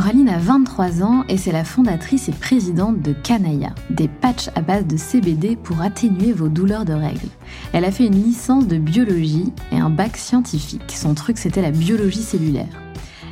[0.00, 4.62] Coraline a 23 ans et c'est la fondatrice et présidente de Canaya, des patchs à
[4.62, 7.28] base de CBD pour atténuer vos douleurs de règles.
[7.74, 10.94] Elle a fait une licence de biologie et un bac scientifique.
[10.96, 12.80] Son truc c'était la biologie cellulaire.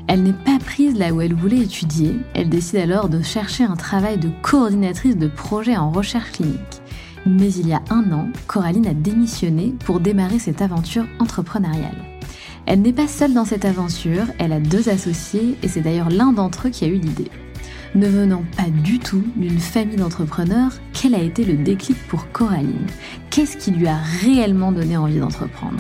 [0.09, 3.77] Elle n'est pas prise là où elle voulait étudier, elle décide alors de chercher un
[3.77, 6.83] travail de coordinatrice de projet en recherche clinique.
[7.25, 12.18] Mais il y a un an, Coraline a démissionné pour démarrer cette aventure entrepreneuriale.
[12.71, 16.35] Elle n'est pas seule dans cette aventure, elle a deux associés et c'est d'ailleurs l'un
[16.35, 17.31] d'entre eux qui a eu l'idée.
[17.95, 22.87] Ne venant pas du tout d'une famille d'entrepreneurs, quel a été le déclic pour Coraline?
[23.31, 25.79] Qu'est-ce qui lui a réellement donné envie d'entreprendre?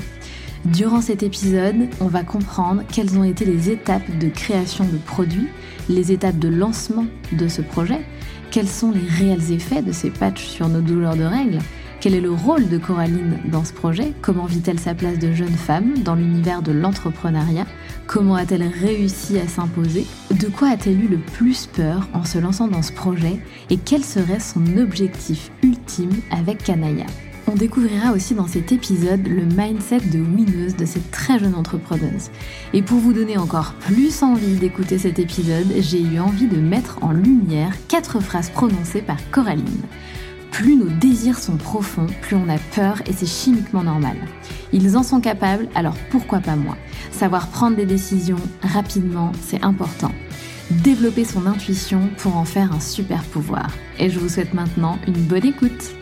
[0.65, 5.49] Durant cet épisode, on va comprendre quelles ont été les étapes de création de produits,
[5.91, 8.01] les étapes de lancement de ce projet,
[8.51, 11.59] quels sont les réels effets de ces patchs sur nos douleurs de règles,
[12.01, 14.13] quel est le rôle de Coraline dans ce projet?
[14.23, 17.67] Comment vit-elle sa place de jeune femme dans l'univers de l'entrepreneuriat?
[18.07, 20.07] Comment a-t-elle réussi à s'imposer?
[20.31, 23.41] De quoi a-t-elle eu le plus peur en se lançant dans ce projet?
[23.71, 27.07] Et quel serait son objectif ultime avec Kanaya?
[27.51, 32.31] On découvrira aussi dans cet épisode le mindset de winneuse de cette très jeune entrepreneuse.
[32.75, 36.99] Et pour vous donner encore plus envie d'écouter cet épisode, j'ai eu envie de mettre
[37.01, 39.65] en lumière quatre phrases prononcées par Coraline.
[40.51, 44.17] Plus nos désirs sont profonds, plus on a peur et c'est chimiquement normal.
[44.73, 46.77] Ils en sont capables, alors pourquoi pas moi?
[47.13, 50.13] Savoir prendre des décisions rapidement, c'est important.
[50.71, 53.71] Développer son intuition pour en faire un super pouvoir.
[53.99, 55.95] Et je vous souhaite maintenant une bonne écoute.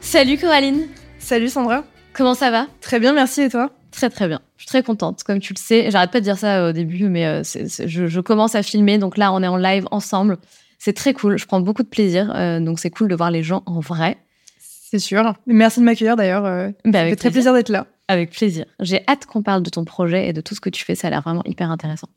[0.00, 0.88] Salut Coraline
[1.20, 2.66] Salut Sandra Comment ça va?
[2.80, 3.70] Très bien, merci et toi?
[3.90, 4.40] Très très bien
[4.70, 5.24] très contente.
[5.24, 8.54] Comme tu le sais, j'arrête pas de dire ça au début, mais euh, je, commence
[8.54, 8.98] à filmer.
[8.98, 10.38] Donc là, on est en live ensemble.
[10.78, 11.38] C'est très cool.
[11.38, 12.32] Je prends beaucoup de plaisir.
[12.34, 14.16] Euh, donc c'est cool de voir les gens en vrai.
[14.58, 15.34] C'est sûr.
[15.46, 16.46] Merci de m'accueillir d'ailleurs.
[16.46, 17.86] Euh, bah, avec très plaisir d'être là.
[18.06, 18.64] Avec plaisir.
[18.78, 20.94] J'ai hâte qu'on parle de ton projet et de tout ce que tu fais.
[20.94, 22.08] Ça a l'air vraiment hyper intéressant.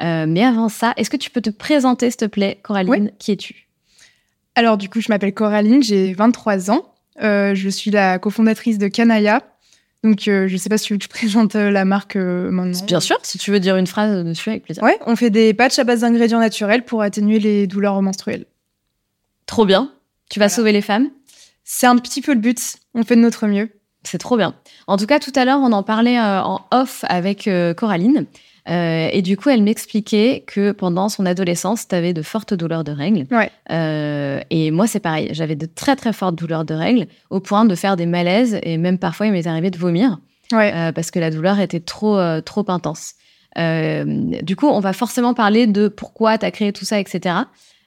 [0.00, 3.10] mais avant ça, est-ce que tu peux te présenter, s'il te plaît, Coraline?
[3.18, 3.68] Qui es-tu?
[4.54, 6.94] Alors, du coup, je m'appelle Coraline, j'ai 23 ans.
[7.20, 9.42] je suis la cofondatrice de Canaya,
[10.04, 12.16] donc, euh, je ne sais pas si tu veux que je présente euh, la marque
[12.16, 12.84] euh, maintenant.
[12.86, 14.82] Bien sûr, si tu veux dire une phrase dessus, avec plaisir.
[14.82, 18.46] Ouais, on fait des patchs à base d'ingrédients naturels pour atténuer les douleurs menstruelles.
[19.46, 19.92] Trop bien.
[20.28, 21.08] Tu vas sauver les femmes
[21.64, 22.76] C'est un petit peu le but.
[22.94, 23.70] On fait de notre mieux.
[24.02, 24.54] C'est trop bien.
[24.86, 28.26] En tout cas, tout à l'heure, on en parlait en off avec Coraline.
[28.68, 32.84] Euh, et du coup, elle m'expliquait que pendant son adolescence, tu avais de fortes douleurs
[32.84, 33.26] de règles.
[33.70, 35.28] Euh, et moi, c'est pareil.
[35.32, 38.58] J'avais de très, très fortes douleurs de règles au point de faire des malaises.
[38.62, 40.18] Et même parfois, il m'est arrivé de vomir
[40.52, 43.14] euh, parce que la douleur était trop, trop intense.
[43.56, 47.34] du coup, on va forcément parler de pourquoi tu as créé tout ça, etc.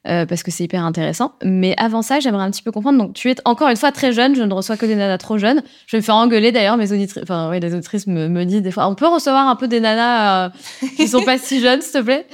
[0.07, 1.33] Euh, parce que c'est hyper intéressant.
[1.43, 2.97] Mais avant ça, j'aimerais un petit peu comprendre.
[2.97, 4.33] Donc, tu es encore une fois très jeune.
[4.33, 5.61] Je ne reçois que des nanas trop jeunes.
[5.87, 6.77] Je vais me faire engueuler d'ailleurs.
[6.77, 9.57] Mes auditrices, enfin, oui, les auditrices me, me, disent des fois, on peut recevoir un
[9.57, 10.49] peu des nanas euh,
[10.95, 12.25] qui sont pas si jeunes, s'il te plaît.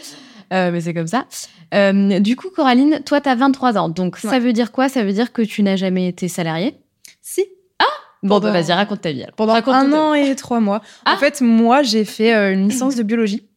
[0.53, 1.25] Euh, mais c'est comme ça.
[1.73, 3.89] Euh, du coup, Coraline, toi, tu as 23 ans.
[3.89, 4.87] Donc, ça veut dire quoi?
[4.87, 6.77] Ça veut dire que tu n'as jamais été salariée?
[7.23, 7.43] Si.
[7.79, 7.85] Ah
[8.21, 9.25] Bon, bah, vas-y, raconte ta vie.
[9.35, 10.81] Pendant un an et trois mois.
[11.07, 11.17] En ah.
[11.17, 13.49] fait, moi, j'ai fait une licence de biologie.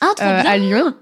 [0.00, 0.36] Ah, trop bien.
[0.38, 0.94] À Lyon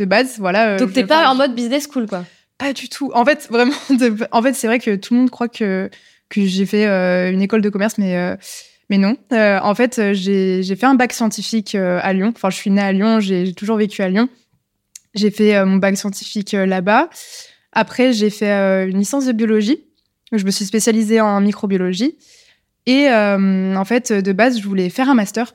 [0.00, 0.70] de base, voilà.
[0.70, 2.24] Euh, Donc t'es pas en mode business school, quoi.
[2.58, 3.12] pas du tout.
[3.14, 3.74] En fait, vraiment,
[4.32, 5.90] en fait, c'est vrai que tout le monde croit que,
[6.28, 6.86] que j'ai fait
[7.30, 8.36] une école de commerce, mais,
[8.88, 9.16] mais non.
[9.30, 12.32] en fait, j'ai fait un bac scientifique à Lyon.
[12.34, 14.28] Enfin, je suis née à Lyon, j'ai toujours vécu à Lyon.
[15.14, 17.10] J'ai fait mon bac scientifique là-bas.
[17.72, 18.52] Après, j'ai fait
[18.88, 19.84] une licence de biologie.
[20.32, 22.16] Je me suis spécialisée en microbiologie.
[22.86, 25.54] Et en fait, de base, je voulais faire un master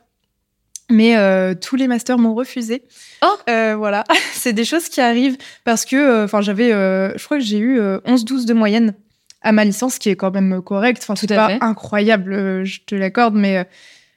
[0.90, 2.84] mais euh, tous les masters m'ont refusé.
[3.24, 4.04] Oh euh, Voilà,
[4.34, 7.80] c'est des choses qui arrivent parce que, euh, enfin, j'avais, je crois que j'ai eu
[7.80, 8.94] 11-12 de moyenne
[9.42, 11.02] à ma licence, qui est quand même correct.
[11.04, 13.68] Enfin, c'est pas incroyable, je te l'accorde, mais,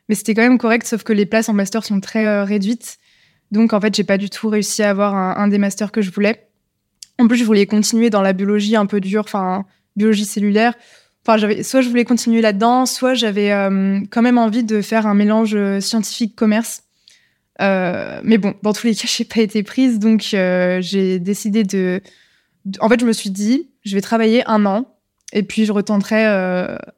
[0.09, 2.99] mais c'était quand même correct, sauf que les places en master sont très réduites.
[3.51, 6.03] Donc, en fait, j'ai pas du tout réussi à avoir un, un, des masters que
[6.03, 6.49] je voulais.
[7.19, 9.65] En plus, je voulais continuer dans la biologie un peu dure, enfin,
[9.97, 10.75] biologie cellulaire.
[11.37, 15.55] Soit je voulais continuer là-dedans, soit j'avais euh, quand même envie de faire un mélange
[15.55, 16.85] euh, scientifique-commerce.
[17.61, 22.01] Euh, mais bon, dans tous les cas, j'ai pas été prise, donc j'ai décidé de,
[22.81, 24.87] En fait, je me suis dit, je vais travailler un an
[25.35, 26.25] et puis je retenterai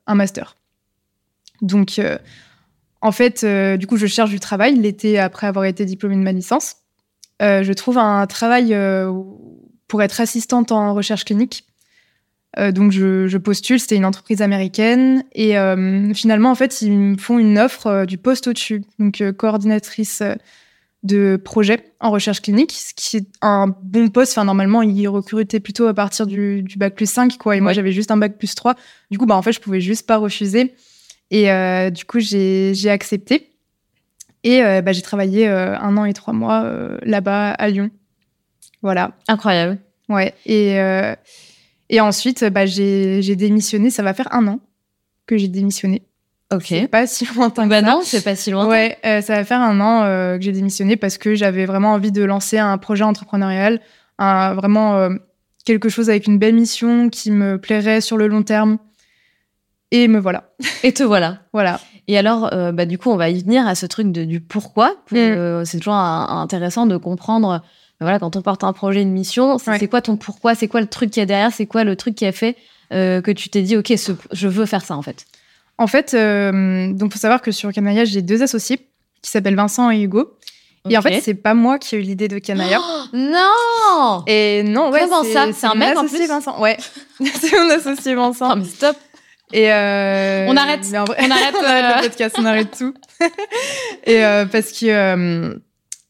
[0.07, 0.57] un master.
[1.61, 2.01] Donc,
[3.01, 3.45] en fait,
[3.77, 6.77] du coup, je cherche du travail l'été après avoir été diplômée de ma licence.
[7.41, 8.77] je trouve un travail
[9.89, 11.65] pour être assistante en recherche clinique
[12.59, 17.17] euh, donc je, postule, c'était une entreprise américaine et euh, finalement en fait ils me
[17.17, 20.23] font une offre euh, du poste au-dessus, donc coordinatrice
[21.05, 24.33] de projet en recherche clinique, ce qui est un bon poste.
[24.33, 27.93] Enfin normalement ils recrutaient plutôt à partir du, bac plus 5 quoi, et moi j'avais
[27.93, 28.75] juste un bac plus 3.
[29.13, 30.75] Du coup bah en fait je pouvais juste pas refuser
[31.31, 31.47] et
[31.93, 33.53] du coup j'ai accepté
[34.43, 36.69] et bah, j'ai travaillé un an et trois mois
[37.03, 37.91] là-bas à Lyon.
[38.83, 39.13] Voilà.
[39.29, 39.79] Incroyable.
[40.09, 40.77] Ouais et
[41.91, 43.91] et ensuite, bah, j'ai démissionné.
[43.91, 44.61] Ça va faire un an
[45.27, 46.03] que j'ai démissionné.
[46.53, 46.89] Ok.
[46.89, 48.69] Pas si lointain bah non, c'est pas si lointain.
[48.69, 51.93] Ouais, euh, ça va faire un an euh, que j'ai démissionné parce que j'avais vraiment
[51.93, 53.81] envie de lancer un projet entrepreneurial,
[54.19, 55.11] un, vraiment euh,
[55.65, 58.79] quelque chose avec une belle mission qui me plairait sur le long terme.
[59.93, 60.51] Et me voilà.
[60.83, 61.39] Et te voilà.
[61.53, 61.81] voilà.
[62.09, 64.97] Et alors, bah, du coup, on va y venir à ce truc de, du pourquoi.
[65.13, 65.65] Mm.
[65.65, 67.63] c'est toujours intéressant de comprendre
[68.01, 70.87] voilà, quand on porte un projet, une mission, c'est quoi ton pourquoi C'est quoi le
[70.87, 72.57] truc qui est derrière C'est quoi le truc qui a fait
[72.93, 73.93] euh, que tu t'es dit, OK,
[74.33, 75.27] je veux faire ça, en fait?
[75.79, 78.79] En fait, euh, donc, faut savoir que sur Canaya, j'ai deux associés
[79.23, 80.37] qui s'appellent Vincent et Hugo.
[80.89, 82.81] Et en fait, c'est pas moi qui ai eu l'idée de Canaya.
[83.13, 85.01] non Et non, ouais.
[85.01, 85.53] Comment ça?
[85.53, 86.27] C'est un mec en plus?
[86.27, 86.61] Vincent.
[86.61, 86.79] Ouais.
[87.41, 88.51] c'est mon associé Vincent.
[88.53, 88.97] Oh, mais stop
[89.53, 90.87] et euh, on arrête.
[90.93, 92.95] on arrête, on arrête le euh, podcast, on arrête tout.
[94.07, 95.61] et parce que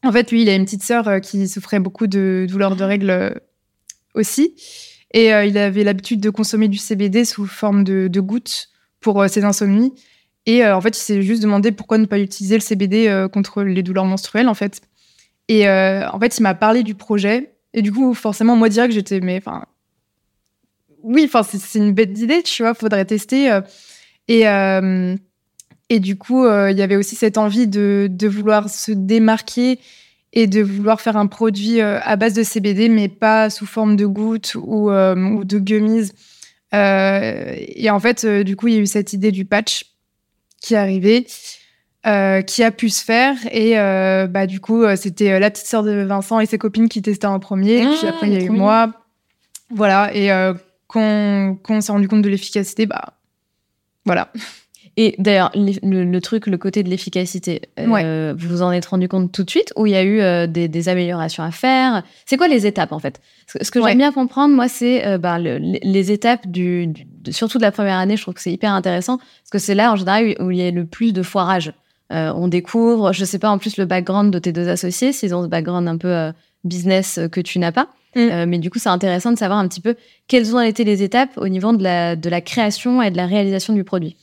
[0.03, 2.83] en fait, lui, il a une petite sœur euh, qui souffrait beaucoup de douleurs de
[2.83, 3.29] règles euh,
[4.15, 4.55] aussi.
[5.13, 8.69] Et euh, il avait l'habitude de consommer du CBD sous forme de, gouttes
[8.99, 9.93] pour ses insomnies.
[10.47, 13.83] Et en fait, il s'est juste demandé pourquoi ne pas utiliser le CBD contre les
[13.83, 14.81] douleurs menstruelles, en fait.
[15.49, 17.55] Et en fait, il m'a parlé du projet.
[17.73, 19.65] Et du coup, forcément, moi, direct, j'étais, mais enfin,
[21.03, 23.59] oui, enfin, c'est une bête d'idée, tu vois, faudrait tester.
[24.27, 24.45] et,
[25.91, 29.77] et du coup, euh, il y avait aussi cette envie de, vouloir se démarquer
[30.31, 33.97] et de vouloir faire un produit euh, à base de CBD, mais pas sous forme
[33.97, 36.13] de gouttes ou, euh, de gummies.
[36.71, 39.83] et en fait, du coup, il y a eu cette idée du patch
[40.61, 43.35] qui est arrivée, qui a pu se faire.
[43.51, 43.73] Et
[44.29, 47.41] bah, du coup, c'était la petite sœur de Vincent et ses copines qui testaient en
[47.41, 47.85] premier.
[47.97, 48.93] puis après, il y a eu moi.
[49.69, 50.09] Voilà.
[50.15, 50.29] Et
[50.87, 53.15] quand, quand on s'est rendu compte de l'efficacité, bah
[54.05, 54.31] voilà.
[54.97, 59.31] Et d'ailleurs, le, truc, le côté de l'efficacité, euh, vous vous en êtes rendu compte
[59.31, 62.03] tout de suite ou il y a eu euh, des, améliorations à faire?
[62.25, 63.21] C'est quoi les étapes en fait?
[63.61, 66.93] Ce que j'aime bien comprendre, moi, c'est euh, bah, les étapes du,
[67.29, 68.17] surtout de la première année.
[68.17, 70.67] Je trouve que c'est hyper intéressant parce que c'est là en général où il y
[70.67, 71.71] a le plus de foirage.
[72.09, 75.43] on découvre, je sais pas en plus le background de tes deux associés, s'ils ont
[75.43, 76.31] ce background un peu
[76.65, 77.87] business que tu n'as pas.
[78.13, 78.43] Mm.
[78.45, 79.95] mais du coup, c'est intéressant de savoir un petit peu
[80.27, 83.25] quelles ont été les étapes au niveau de la, de la création et de la
[83.25, 84.17] réalisation du produit.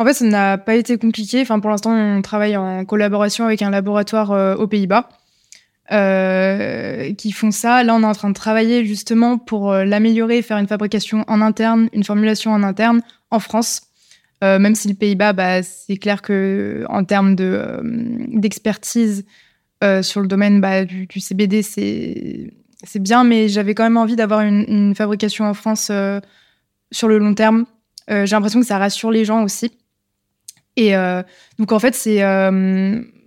[0.00, 1.42] En fait, ça n'a pas été compliqué.
[1.42, 5.10] Enfin, pour l'instant, on travaille en collaboration avec un laboratoire euh, aux Pays-Bas
[5.92, 7.84] euh, qui font ça.
[7.84, 11.42] Là, on est en train de travailler justement pour euh, l'améliorer, faire une fabrication en
[11.42, 13.82] interne, une formulation en interne en France.
[14.40, 17.82] même si le Pays-Bas, bah, c'est clair que en termes de
[18.40, 19.26] d'expertise
[20.00, 24.94] sur le domaine bah, du, CBD, c'est bien, mais j'avais quand même envie d'avoir une,
[24.94, 25.92] fabrication en France
[26.90, 27.66] sur le long terme.
[28.08, 29.70] J'ai l'impression que ça rassure les gens aussi.
[30.76, 31.22] Et euh,
[31.58, 32.50] donc, en fait, c'est euh,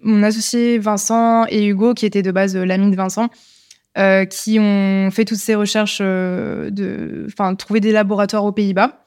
[0.03, 3.29] mon associé Vincent et Hugo, qui étaient de base euh, l'ami de Vincent,
[4.29, 9.03] qui ont fait toutes ces recherches, de, enfin, trouver des laboratoires aux Pays-Bas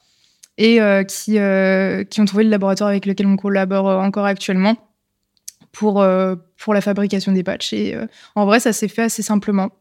[0.57, 4.77] et qui, qui ont trouvé le laboratoire avec lequel on collabore encore actuellement
[5.73, 6.05] pour,
[6.57, 7.73] pour la fabrication des patchs.
[7.73, 7.97] Et
[8.35, 9.71] en vrai, ça s'est fait assez simplement.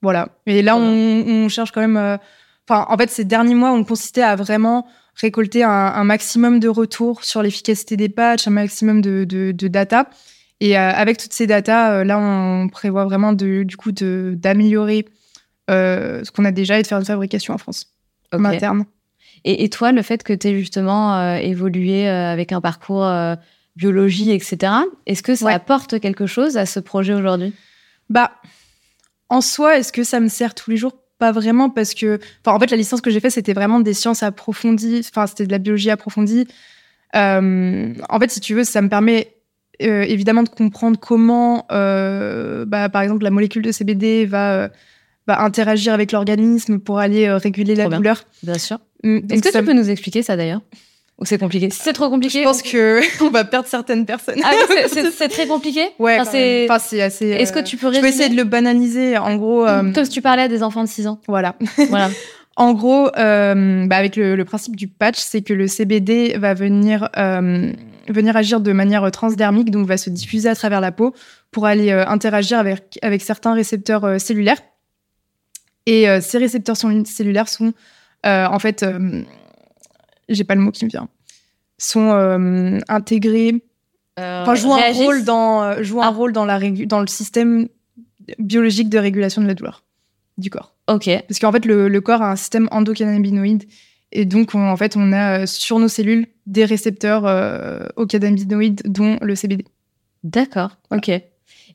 [0.00, 0.30] Voilà.
[0.46, 2.18] Et là, on, cherche quand même.
[2.66, 7.24] Enfin, en fait, ces derniers mois ont consisté à vraiment récolter un, maximum de retours
[7.24, 10.08] sur l'efficacité des patchs, un maximum de, de, data.
[10.60, 15.06] Et euh, avec toutes ces datas, là, on prévoit vraiment de, du coup d'améliorer
[15.68, 17.94] ce qu'on a déjà et de faire une fabrication en France,
[18.32, 18.84] en interne.
[19.44, 23.06] Et, toi, le fait que tu aies justement évolué avec un parcours
[23.76, 24.72] biologie, etc.,
[25.06, 27.52] est-ce que ça apporte quelque chose à ce projet aujourd'hui?
[28.08, 28.32] Bah,
[29.28, 30.92] en soi, est-ce que ça me sert tous les jours?
[31.18, 34.22] Pas vraiment, parce que, en fait, la licence que j'ai faite, c'était vraiment des sciences
[34.22, 36.46] approfondies, enfin, c'était de la biologie approfondie.
[37.14, 39.34] Euh, en fait, si tu veux, ça me permet
[39.82, 44.70] euh, évidemment de comprendre comment, euh, bah, par exemple, la molécule de CBD va,
[45.26, 48.24] va interagir avec l'organisme pour aller réguler la douleur.
[48.42, 48.78] Bien sûr.
[49.04, 50.62] Hum, est-ce que tu peux nous expliquer ça d'ailleurs?
[51.18, 52.62] Ou c'est compliqué Si c'est trop compliqué, je pense
[53.20, 54.40] on va perdre certaines personnes.
[54.42, 54.50] Ah,
[54.88, 55.90] c'est très compliqué?
[55.98, 56.18] Ouais.
[56.20, 57.28] Enfin, c'est assez.
[57.28, 59.16] Est-ce que tu peux Je vais essayer de le banaliser.
[59.16, 59.66] En gros.
[59.66, 59.92] Euh...
[59.92, 61.20] Comme si tu parlais à des enfants de 6 ans.
[61.28, 61.54] Voilà.
[61.88, 62.10] voilà.
[62.56, 67.08] en gros, euh, bah avec le, principe du patch, c'est que le CBD va venir
[67.16, 67.72] euh,
[68.08, 71.14] venir agir de manière transdermique, donc va se diffuser à travers la peau
[71.52, 74.60] pour aller euh, interagir avec avec certains récepteurs euh, cellulaires.
[75.86, 77.74] Et ces récepteurs cellulaires sont
[78.24, 78.82] en fait
[80.28, 81.08] j'ai pas le mot qui me vient,
[81.78, 83.62] sont euh, intégrés,
[84.18, 86.10] euh, enfin jouent un rôle dans euh, jouent un ah.
[86.10, 87.68] rôle dans la dans le système
[88.38, 89.84] biologique de régulation de la douleur
[90.38, 90.74] du corps.
[90.88, 91.08] Ok.
[91.28, 93.64] Parce qu'en fait le, le, corps a un système endocannabinoïde
[94.12, 97.24] et donc en fait on a sur nos cellules des récepteurs
[97.96, 99.64] aux cannabinoïdes dont le CBD.
[100.22, 100.76] D'accord.
[100.90, 101.10] Ok.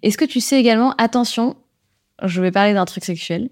[0.02, 1.58] Est-ce que tu sais également, attention,
[2.24, 3.50] je vais parler d'un truc sexuel.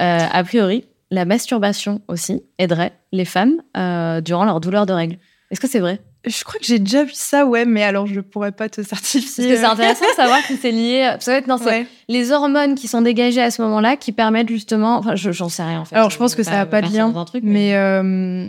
[0.00, 0.84] a priori,
[1.14, 5.16] la masturbation aussi aiderait les femmes euh, durant leur douleur de règles.
[5.50, 6.00] Est-ce que c'est vrai?
[6.26, 9.20] Je crois que j'ai déjà vu ça, ouais, mais alors je pourrais pas te certifier.
[9.20, 11.14] Parce que c'est intéressant de savoir que c'est lié.
[11.20, 14.48] Ça va être non, c'est les hormones qui sont dégagées à ce moment-là qui permettent
[14.48, 14.96] justement.
[14.96, 15.94] Enfin, j'en sais rien en fait.
[15.94, 18.48] Alors je pense que ça n'a pas de lien, mais euh,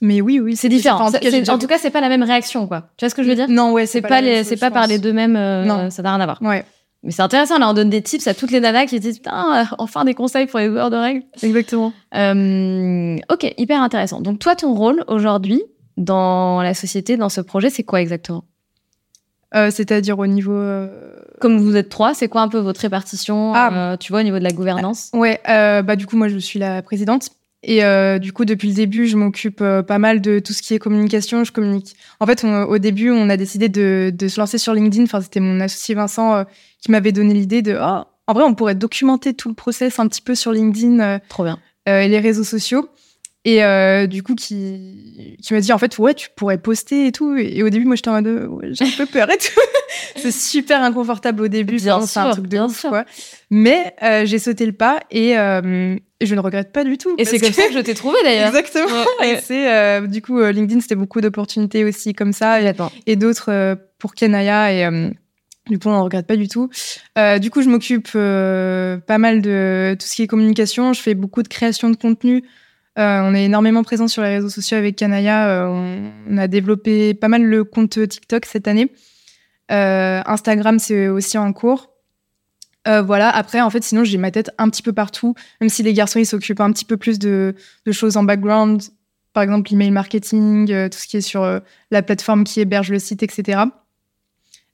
[0.00, 1.08] mais oui, oui, c'est différent.
[1.08, 2.88] en tout cas, c'est pas la même réaction, quoi.
[2.96, 3.48] Tu vois ce que je veux dire?
[3.48, 5.36] Non, ouais, c'est pas, les, c'est pas par les deux mêmes.
[5.36, 6.38] Euh, non, ça n'a rien à voir.
[6.40, 6.64] Ouais.
[7.02, 9.62] Mais c'est intéressant, là, on donne des tips à toutes les nanas qui disent Putain,
[9.62, 11.22] euh, enfin des conseils pour les joueurs de règles.
[11.42, 11.92] Exactement.
[12.14, 14.20] Euh, ok, hyper intéressant.
[14.20, 15.62] Donc, toi, ton rôle aujourd'hui
[15.96, 18.44] dans la société, dans ce projet, c'est quoi exactement?
[19.54, 20.60] Euh, C'est-à-dire au niveau.
[21.40, 23.52] Comme vous êtes trois, c'est quoi un peu votre répartition?
[23.54, 23.96] Ah.
[23.98, 25.10] Tu vois, au niveau de la gouvernance?
[25.14, 27.30] Ouais, bah, du coup, moi, je suis la présidente.
[27.62, 30.62] Et euh, du coup, depuis le début, je m'occupe euh, pas mal de tout ce
[30.62, 31.44] qui est communication.
[31.44, 31.94] Je communique.
[32.18, 35.04] En fait, au début, on a décidé de, de, se lancer sur LinkedIn.
[35.04, 36.44] Enfin, c'était mon associé Vincent euh,
[36.80, 37.78] qui m'avait donné l'idée de.
[37.78, 41.18] Oh, en vrai, on pourrait documenter tout le process un petit peu sur LinkedIn.
[41.28, 41.58] Trop bien.
[41.86, 42.88] et les réseaux sociaux.
[43.44, 47.36] Et du coup, qui, qui m'a dit en fait, ouais, tu pourrais poster et tout.
[47.36, 49.60] Et, au début, moi, j'étais en mode, ouais, j'ai un peu peur et tout.
[50.16, 51.76] c'est super inconfortable au début.
[51.76, 52.90] Bien sûr, un truc de bien sûr.
[52.90, 53.04] Quoi.
[53.50, 53.94] Mais
[54.24, 55.36] j'ai sauté le pas et
[56.20, 57.14] et je ne regrette pas du tout.
[57.18, 58.48] Et c'est comme ça que je t'ai trouvé d'ailleurs.
[58.48, 59.04] Exactement.
[59.24, 62.72] Et c'est euh, du coup euh, LinkedIn, c'était beaucoup d'opportunités aussi comme ça et,
[63.06, 65.10] et d'autres euh, pour Kenaya et
[65.68, 66.68] du coup on ne regrette pas du tout.
[67.40, 70.92] du coup je m'occupe pas mal de tout ce qui est communication.
[70.92, 72.44] Je fais beaucoup de création de contenu.
[73.00, 75.68] On est énormément présent sur les réseaux sociaux avec Kanaya.
[75.68, 78.92] on, a développé pas mal le compte TikTok cette année.
[79.68, 81.90] Instagram c'est aussi en cours.
[82.88, 85.82] Euh, voilà, après, en fait, sinon, j'ai ma tête un petit peu partout, même si
[85.82, 87.54] les garçons, ils s'occupent un petit peu plus de,
[87.90, 88.82] choses en background,
[89.32, 92.90] par exemple l'email marketing, euh, tout ce qui est sur euh, la plateforme qui héberge
[92.90, 93.62] le site, etc.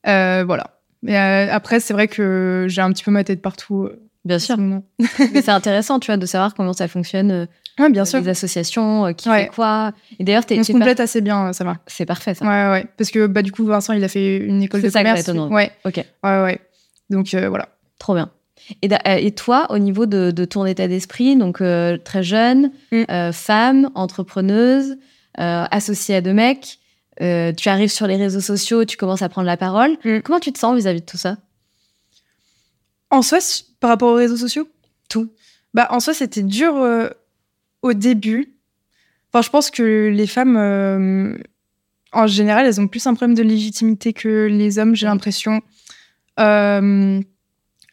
[0.04, 0.72] voilà.
[1.02, 3.88] Mais après, c'est vrai que j'ai un petit peu ma tête partout.
[4.24, 4.56] Bien sûr.
[4.56, 4.82] Mais
[5.42, 7.46] c'est intéressant, tu vois, de savoir comment ça fonctionne.
[7.78, 8.20] Ouais, bien sûr.
[8.20, 9.92] Les associations, qui fait quoi.
[10.18, 11.76] Et d'ailleurs, On se complète assez bien, ça va.
[11.86, 12.44] C'est parfait, ça.
[12.44, 12.86] Ouais, ouais.
[12.96, 15.28] Parce que, bah, du coup, Vincent, il a fait une école de ça commerce.
[15.28, 15.70] Ouais.
[15.84, 15.96] Ok.
[15.96, 16.60] Ouais, ouais.
[17.10, 17.68] Donc, voilà.
[17.98, 18.30] Trop bien.
[18.82, 23.02] Et, euh, et, toi, au niveau de, ton état d'esprit, donc euh, très jeune, mm.
[23.10, 24.96] euh, femme, entrepreneuse,
[25.38, 26.78] associée à deux mecs,
[27.18, 29.96] tu arrives sur les réseaux sociaux, tu commences à prendre la parole.
[30.04, 30.20] Mm.
[30.20, 31.36] Comment tu te sens vis-à-vis de tout ça?
[33.10, 33.38] En soi,
[33.80, 34.66] par rapport aux réseaux sociaux?
[35.08, 35.30] Tout.
[35.74, 36.74] Bah, en soi, c'était dur
[37.86, 38.54] au début.
[39.32, 40.56] Enfin, je pense que les femmes,
[42.12, 45.62] en général, elles ont plus un problème de légitimité que les hommes, j'ai l'impression.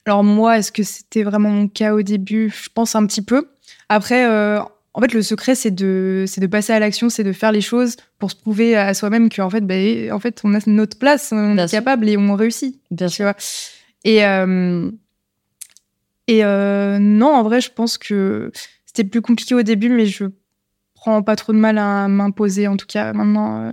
[0.06, 2.50] Alors moi, est-ce que c'était vraiment mon cas au début?
[2.50, 3.48] Je pense un petit peu.
[3.88, 4.60] Après, euh,
[4.94, 7.62] en fait, le secret, c'est de, c'est de passer à l'action, c'est de faire les
[7.62, 11.32] choses pour se prouver à soi-même qu'en fait, ben, en fait, on a notre place,
[11.32, 12.80] on est capable et on réussit.
[12.92, 13.34] Bien sûr.
[14.04, 14.92] Et, euh,
[16.28, 18.52] et euh, non, en vrai, je pense que
[18.94, 20.26] c'était plus compliqué au début, mais je
[20.94, 23.72] prends pas trop de mal à m'imposer, en tout cas maintenant,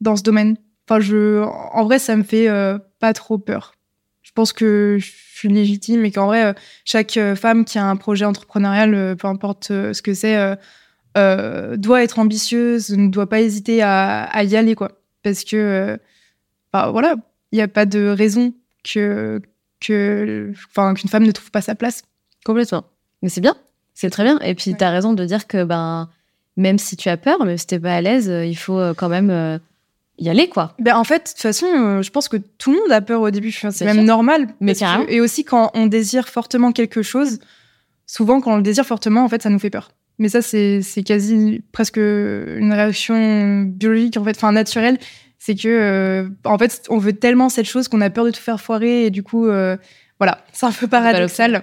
[0.00, 0.56] dans ce domaine.
[0.86, 2.48] Enfin, je, en vrai, ça me fait
[3.00, 3.74] pas trop peur.
[4.22, 8.24] Je pense que je suis légitime et qu'en vrai, chaque femme qui a un projet
[8.24, 10.56] entrepreneurial, peu importe ce que c'est,
[11.16, 14.92] doit être ambitieuse, ne doit pas hésiter à, y aller, quoi.
[15.22, 15.98] Parce que,
[16.72, 17.16] bah, voilà,
[17.50, 18.52] il n'y a pas de raison
[18.84, 19.40] que
[19.80, 22.02] que qu'une femme ne trouve pas sa place.
[22.44, 22.84] Complètement.
[23.22, 23.56] Mais c'est bien,
[23.94, 24.38] c'est très bien.
[24.40, 26.08] Et puis, tu as raison de dire que ben,
[26.56, 28.92] même si tu as peur, même si tu pas à l'aise, euh, il faut euh,
[28.92, 29.58] quand même euh,
[30.18, 30.74] y aller, quoi.
[30.80, 33.30] Ben, en fait, de toute façon, je pense que tout le monde a peur au
[33.30, 33.52] début.
[33.52, 34.48] C'est même normal.
[34.60, 34.74] Mais
[35.08, 37.38] et aussi, quand on désire fortement quelque chose,
[38.06, 39.92] souvent, quand on le désire fortement, en fait, ça nous fait peur.
[40.18, 44.98] Mais ça, c'est quasi presque une réaction biologique, en fait, enfin naturelle
[45.36, 48.40] c'est que euh, en fait on veut tellement cette chose qu'on a peur de tout
[48.40, 51.62] faire foirer et du coup voilà c'est un peu paradoxal.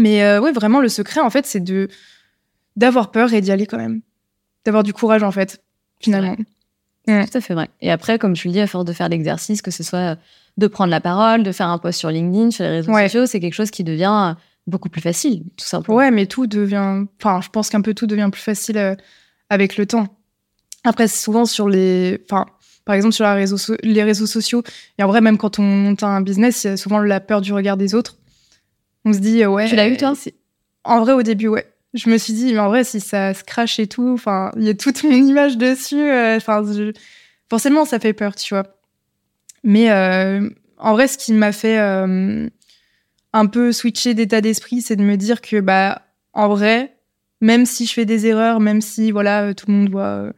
[0.00, 1.88] Mais euh, oui vraiment le secret en fait c'est de
[2.76, 4.00] d'avoir peur et d'y aller quand même.
[4.64, 5.62] D'avoir du courage en fait
[6.00, 6.36] finalement.
[7.06, 9.62] Tout à fait vrai et après comme tu le dis à force de faire l'exercice
[9.62, 10.16] que ce soit
[10.56, 13.40] de prendre la parole de faire un post sur LinkedIn sur les réseaux sociaux c'est
[13.40, 15.96] quelque chose qui devient beaucoup plus facile tout simplement.
[15.96, 18.96] Ouais mais tout devient enfin je pense qu'un peu tout devient plus facile
[19.48, 20.06] avec le temps.
[20.84, 22.46] Après souvent sur les enfin
[22.84, 24.62] par exemple, sur les réseaux sociaux,
[24.98, 27.40] et en vrai, même quand on monte un business, il y a souvent la peur
[27.40, 28.16] du regard des autres.
[29.04, 29.68] On se dit, euh, ouais.
[29.68, 30.14] Tu l'as eu, toi
[30.84, 31.66] En vrai, au début, ouais.
[31.94, 34.62] Je me suis dit, mais en vrai, si ça se crache et tout, enfin, il
[34.62, 36.62] y a toute mon image dessus, euh, enfin,
[37.48, 38.64] forcément, ça fait peur, tu vois.
[39.64, 45.02] Mais euh, en vrai, ce qui m'a fait un peu switcher d'état d'esprit, c'est de
[45.02, 46.02] me dire que, bah,
[46.32, 46.96] en vrai,
[47.40, 50.32] même si je fais des erreurs, même si, voilà, tout le monde voit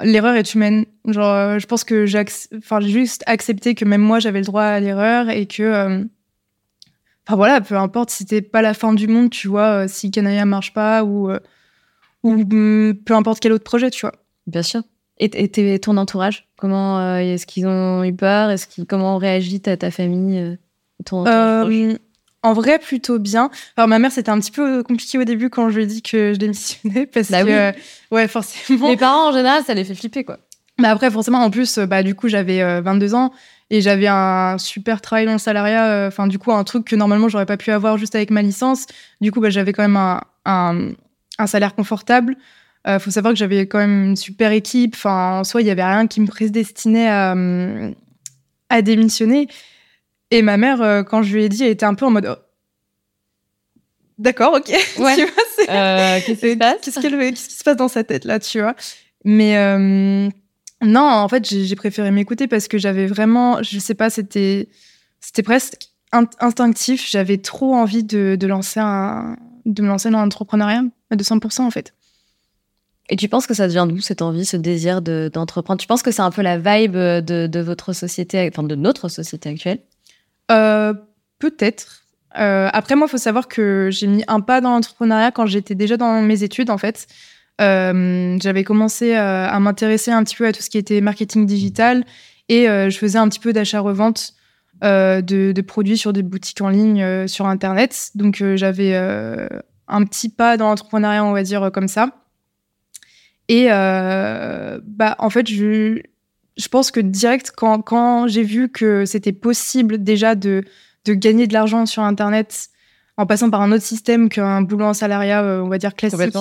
[0.00, 0.86] l'erreur est humaine.
[1.06, 2.24] Genre, euh, je pense que j'ai
[2.56, 5.62] enfin, juste accepté que même moi, j'avais le droit à l'erreur et que.
[5.62, 6.04] Euh,
[7.26, 10.44] enfin voilà, peu importe, c'était pas la fin du monde, tu vois, euh, si Canaya
[10.44, 11.30] marche pas ou,
[12.22, 14.14] ou mm, peu importe quel autre projet, tu vois.
[14.46, 14.82] Bien sûr.
[15.18, 18.50] Et, et ton entourage, comment est-ce qu'ils ont eu peur?
[18.50, 20.58] Est-ce qu'ils comment réagit ta, ta famille
[21.04, 21.24] ton
[22.44, 23.50] en vrai, plutôt bien.
[23.74, 26.02] Alors, ma mère, c'était un petit peu compliqué au début quand je lui ai dit
[26.02, 27.72] que je démissionnais parce bah que,
[28.10, 28.90] ouais, forcément.
[28.90, 30.38] Les parents, en général, ça les fait flipper, quoi.
[30.78, 33.32] Mais après, forcément, en plus, bah, du coup, j'avais 22 euh, ans
[33.70, 35.86] et j'avais un super travail dans le salariat.
[35.86, 38.42] Euh, enfin, du coup, un truc que normalement, j'aurais pas pu avoir juste avec ma
[38.42, 38.86] licence.
[39.20, 40.20] Du coup, bah, j'avais quand même un,
[41.38, 42.36] un, salaire confortable.
[42.86, 44.94] Euh, faut savoir que j'avais quand même une super équipe.
[44.94, 47.34] Enfin, en soi, il y avait rien qui me prédestinait à,
[48.68, 49.48] à démissionner.
[50.30, 52.26] Et ma mère, euh, quand je lui ai dit, elle était un peu en mode.
[52.28, 52.42] Oh,
[54.18, 54.68] d'accord, ok.
[54.98, 55.16] Ouais.
[55.68, 56.76] Euh, qu'est-ce qui se passe?
[56.82, 58.74] Qu'est-ce qui se passe dans sa tête là, tu vois?
[59.24, 60.28] Mais euh,
[60.84, 64.68] non, en fait, j'ai préféré m'écouter parce que j'avais vraiment, je sais pas, c'était
[65.20, 65.88] c'était presque
[66.40, 67.08] instinctif.
[67.10, 71.70] J'avais trop envie de, de, lancer un, de me lancer dans l'entrepreneuriat à 200% en
[71.70, 71.94] fait.
[73.10, 75.80] Et tu penses que ça devient d'où cette envie, ce désir d'entreprendre?
[75.80, 79.08] Tu penses que c'est un peu la vibe de, de, votre société, enfin de notre
[79.08, 79.80] société actuelle?
[80.50, 80.94] Euh,
[81.38, 82.04] peut-être.
[82.38, 85.74] Euh, après, moi, il faut savoir que j'ai mis un pas dans l'entrepreneuriat quand j'étais
[85.74, 87.06] déjà dans mes études, en fait.
[87.60, 92.04] Euh, j'avais commencé à m'intéresser un petit peu à tout ce qui était marketing digital
[92.48, 94.34] et je faisais un petit peu d'achat-revente
[94.82, 98.10] de, produits sur des boutiques en ligne sur Internet.
[98.14, 102.10] Donc, j'avais un petit pas dans l'entrepreneuriat, on va dire, comme ça.
[103.48, 106.00] Et bah, en fait, je,
[106.70, 110.64] pense que direct, quand, j'ai vu que c'était possible déjà de
[111.06, 112.68] gagner de l'argent sur Internet
[113.16, 116.36] en passant par un autre système qu'un boulot en salariat, euh, on va dire classique,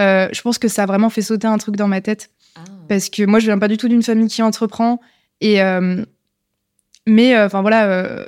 [0.00, 2.30] euh, je pense que ça a vraiment fait sauter un truc dans ma tête.
[2.56, 2.60] Ah.
[2.88, 5.00] Parce que moi, je viens pas du tout d'une famille qui entreprend.
[5.40, 6.04] Et, euh,
[7.06, 8.26] mais, enfin voilà,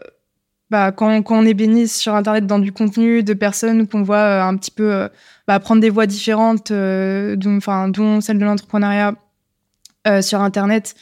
[0.70, 4.42] bah, quand, quand, on est béni sur Internet dans du contenu de personnes qu'on voit
[4.42, 5.08] un petit peu
[5.46, 9.14] bah, prendre des voies différentes, dont, dont celle de l'entrepreneuriat,
[10.22, 10.94] sur Internet.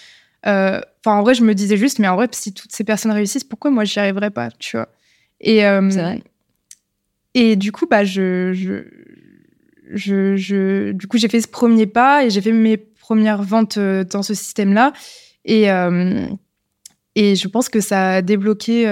[0.44, 0.82] Enfin,
[1.18, 3.70] en vrai, je me disais juste, mais en vrai, si toutes ces personnes réussissent, pourquoi
[3.70, 4.88] moi, j'y arriverais pas, tu vois?
[5.40, 6.22] Et, euh, vrai.
[7.34, 8.84] Et du coup, bah, je, je,
[9.92, 13.78] je, je du coup, j'ai fait ce premier pas et j'ai fait mes premières ventes
[13.78, 14.92] dans ce système-là.
[15.44, 15.68] Et,
[17.14, 18.84] et je pense que ça a débloqué,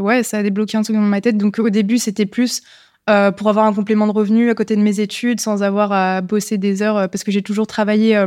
[0.00, 1.38] ouais, ça a débloqué un truc dans ma tête.
[1.38, 2.62] Donc, au début, c'était plus
[3.06, 6.58] pour avoir un complément de revenu à côté de mes études, sans avoir à bosser
[6.58, 8.24] des heures, parce que j'ai toujours travaillé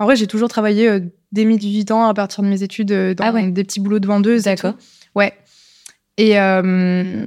[0.00, 1.00] en vrai, j'ai toujours travaillé euh,
[1.30, 3.98] dès mes 18 ans à partir de mes études euh, dans ah des petits boulots
[3.98, 4.44] de vendeuse.
[4.44, 4.74] D'accord.
[5.14, 5.34] Ouais.
[6.16, 7.26] Et, euh,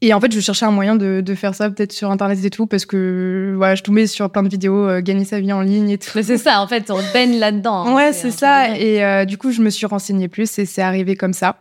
[0.00, 2.50] et en fait, je cherchais un moyen de, de faire ça peut-être sur Internet et
[2.50, 5.90] tout parce que voilà, je tombais sur plein de vidéos, gagner sa vie en ligne
[5.90, 6.10] et tout.
[6.14, 7.86] Mais c'est ça, en fait, on baigne là-dedans.
[7.86, 8.76] Hein, ouais, c'est ça.
[8.76, 11.56] Et du coup, je me suis renseignée plus et c'est arrivé comme ça.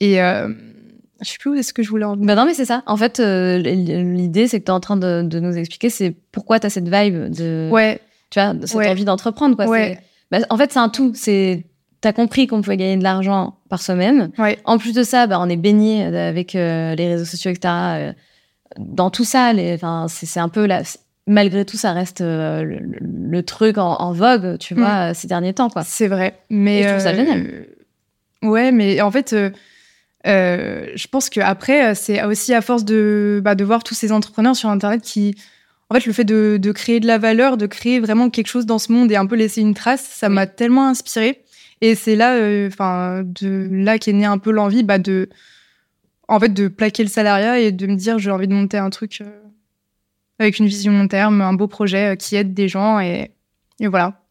[0.00, 2.82] Et je sais plus où est-ce que je voulais en Bah non, mais c'est ça.
[2.86, 6.60] En fait, l'idée, c'est que tu es en train de, de nous expliquer, c'est pourquoi
[6.60, 7.68] tu as cette vibe de.
[7.70, 8.00] Ouais
[8.34, 9.56] tu vois, cette envie d'entreprendre.
[9.56, 9.66] Quoi.
[10.30, 11.12] Bah, en fait, c'est un tout.
[11.14, 11.64] C'est
[12.04, 14.30] tu as compris qu'on pouvait gagner de l'argent par soi-même.
[14.64, 18.14] En plus de ça, bah, on est baigné avec les réseaux sociaux, etc.
[18.78, 19.52] dans tout ça,
[20.08, 20.82] c'est un peu la,
[21.26, 24.78] malgré tout, ça reste le, truc en, vogue, tu mm.
[24.78, 25.68] vois, ces derniers temps.
[25.84, 26.34] C'est vrai.
[26.50, 27.66] Mais je trouve ça génial.
[28.42, 29.34] Ouais, mais en fait,
[30.26, 34.12] euh, je pense qu'après, euh, c'est aussi à force de, bah, de voir tous ces
[34.12, 35.34] entrepreneurs sur Internet qui.
[35.90, 38.64] En fait, le fait de, de, créer de la valeur, de créer vraiment quelque chose
[38.64, 41.43] dans ce monde et un peu laisser une trace, ça m'a tellement inspiré.
[41.84, 45.28] Et c'est là, euh, enfin, de là qu'est née un peu l'envie, bah, de,
[46.28, 48.90] en fait, de plaquer le salariat et de me dire, j'ai envie de monter un
[48.90, 49.22] truc
[50.38, 53.32] avec une vision long terme, un beau projet qui aide des gens et,
[53.80, 54.22] et voilà.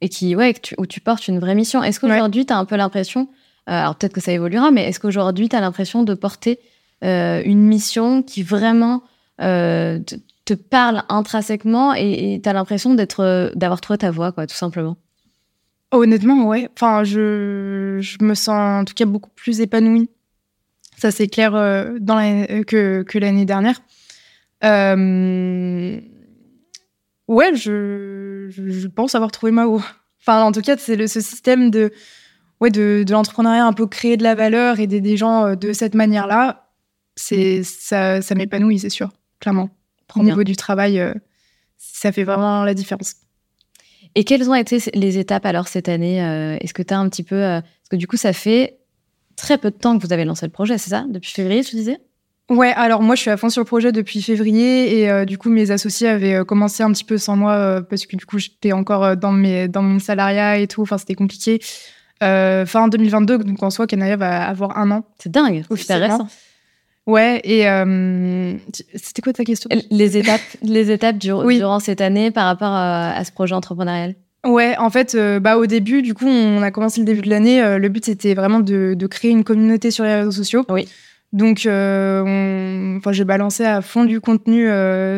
[0.00, 1.82] Et qui, ouais, où tu portes une vraie mission.
[1.82, 3.28] Est-ce qu'aujourd'hui, tu as un peu l'impression
[3.68, 6.58] euh, alors peut-être que ça évoluera, mais est-ce qu'aujourd'hui, tu as l'impression de porter
[7.04, 9.02] euh, une mission qui vraiment
[9.40, 10.00] euh,
[10.44, 14.96] te, parle intrinsèquement et tu as l'impression d'être, d'avoir trouvé ta voie, quoi, tout simplement?
[15.92, 16.68] Honnêtement, ouais.
[16.74, 20.08] Enfin, je, je, me sens en tout cas beaucoup plus épanouie.
[20.96, 21.52] Ça, c'est clair
[22.00, 22.18] dans
[22.66, 23.80] que, que l'année dernière.
[27.30, 29.84] Ouais, je, je, pense avoir trouvé ma voie.
[30.20, 31.92] Enfin, en tout cas, c'est ce système de
[32.60, 35.72] ouais, de, de l'entrepreneuriat un peu créer de la valeur, aider des gens euh, de
[35.72, 36.72] cette manière-là,
[37.14, 39.70] c'est ça, ça m'épanouit, c'est sûr, clairement.
[40.16, 41.14] Au niveau du travail, euh,
[41.78, 43.14] ça fait vraiment la différence.
[44.14, 47.08] Et quelles ont été les étapes alors cette année euh, Est-ce que tu as un
[47.08, 47.40] petit peu.
[47.40, 48.78] parce que du coup, ça fait
[49.36, 51.76] très peu de temps que vous avez lancé le projet, c'est ça Depuis février, tu
[51.76, 51.98] disais?
[52.48, 55.50] Ouais, alors moi je suis à fond sur le projet depuis février et du coup
[55.50, 59.16] mes associés avaient commencé un petit peu sans moi parce que du coup j'étais encore
[59.16, 61.60] dans, mes, dans mon salariat et tout, enfin c'était compliqué.
[62.22, 65.04] Euh, fin 2022, donc en soi, Canaya va avoir un an.
[65.18, 66.28] C'est dingue, c'est récent.
[67.10, 68.54] Ouais, et euh,
[68.94, 69.68] c'était quoi ta question?
[69.90, 74.14] Les étapes, les étapes durant cette année par rapport à, ce projet entrepreneurial?
[74.46, 77.28] Ouais, en fait, euh, bah, au début, du coup, on a commencé le début de
[77.28, 77.78] l'année.
[77.78, 80.64] le but, c'était vraiment de, créer une communauté sur les réseaux sociaux.
[80.68, 80.88] Oui.
[81.32, 84.66] Donc, enfin, j'ai balancé à fond du contenu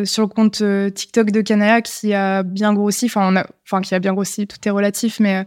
[0.07, 0.62] sur le compte
[0.94, 3.07] TikTok de Canaya qui a bien grossi.
[3.07, 3.35] Enfin,
[3.66, 5.44] enfin, qui a bien grossi, tout est relatif, mais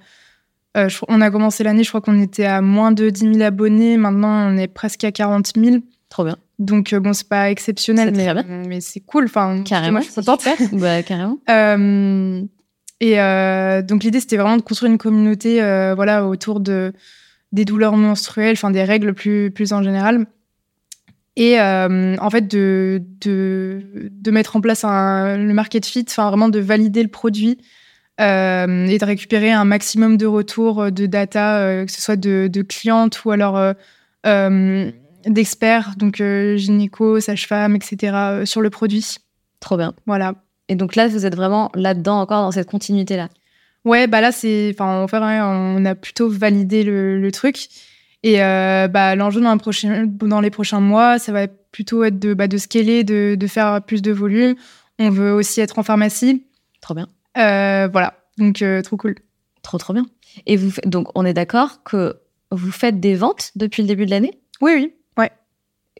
[0.75, 3.97] euh, on a commencé l'année, je crois qu'on était à moins de 10 000 abonnés.
[3.97, 5.77] Maintenant, on est presque à 40 000.
[6.15, 6.37] Trop bien.
[6.59, 8.13] Donc, euh, bon, c'est pas exceptionnel,
[8.47, 9.25] mais, c'est cool.
[9.25, 10.01] Enfin, carrément.
[10.01, 10.47] ça tente.
[10.71, 11.39] bah, carrément.
[11.49, 12.41] Euh,
[13.01, 13.15] et
[13.83, 15.59] donc, l'idée, c'était vraiment de construire une communauté
[15.93, 16.93] voilà, autour de,
[17.51, 20.25] des douleurs menstruelles, enfin, des règles plus, plus en général.
[21.35, 26.47] Et en fait, de, de, de, mettre en place un, le market fit, enfin, vraiment
[26.47, 27.57] de valider le produit
[28.21, 32.15] euh, et de récupérer un maximum de retours euh, de data, euh, que ce soit
[32.15, 33.73] de, de, clientes ou alors
[35.25, 39.17] d'experts, donc gynéco, sage-femme, etc., sur le produit.
[39.59, 39.93] Trop bien.
[40.05, 40.35] Voilà.
[40.67, 43.29] Et donc là, vous êtes vraiment là-dedans, encore dans cette continuité-là?
[43.83, 45.45] Ouais, bah là, c'est, enfin, enfin,
[45.77, 47.67] on a plutôt validé le, le truc.
[48.23, 52.57] Et bah, l'enjeu dans, dans, les prochains mois, ça va plutôt être de, bah, de
[52.57, 54.55] scaler, de, de, faire plus de volume.
[54.97, 56.43] On veut aussi être en pharmacie.
[56.81, 57.07] Trop bien.
[57.37, 59.15] Euh, voilà, donc euh, trop cool.
[59.61, 60.05] Trop, trop bien.
[60.45, 62.17] Et vous, donc, on est d'accord que
[62.51, 64.39] vous faites des ventes depuis le début de l'année?
[64.61, 64.93] Oui, oui.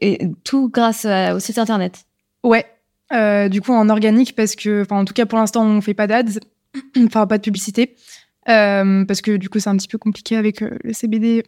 [0.00, 2.04] Et tout grâce au site internet
[2.42, 2.66] Ouais.
[3.12, 5.94] Euh, du coup, en organique, parce que, en tout cas, pour l'instant, on ne fait
[5.94, 6.40] pas d'ads,
[7.06, 7.96] enfin, pas de publicité.
[8.44, 11.44] parce que du coup, c'est un petit peu compliqué avec le CBD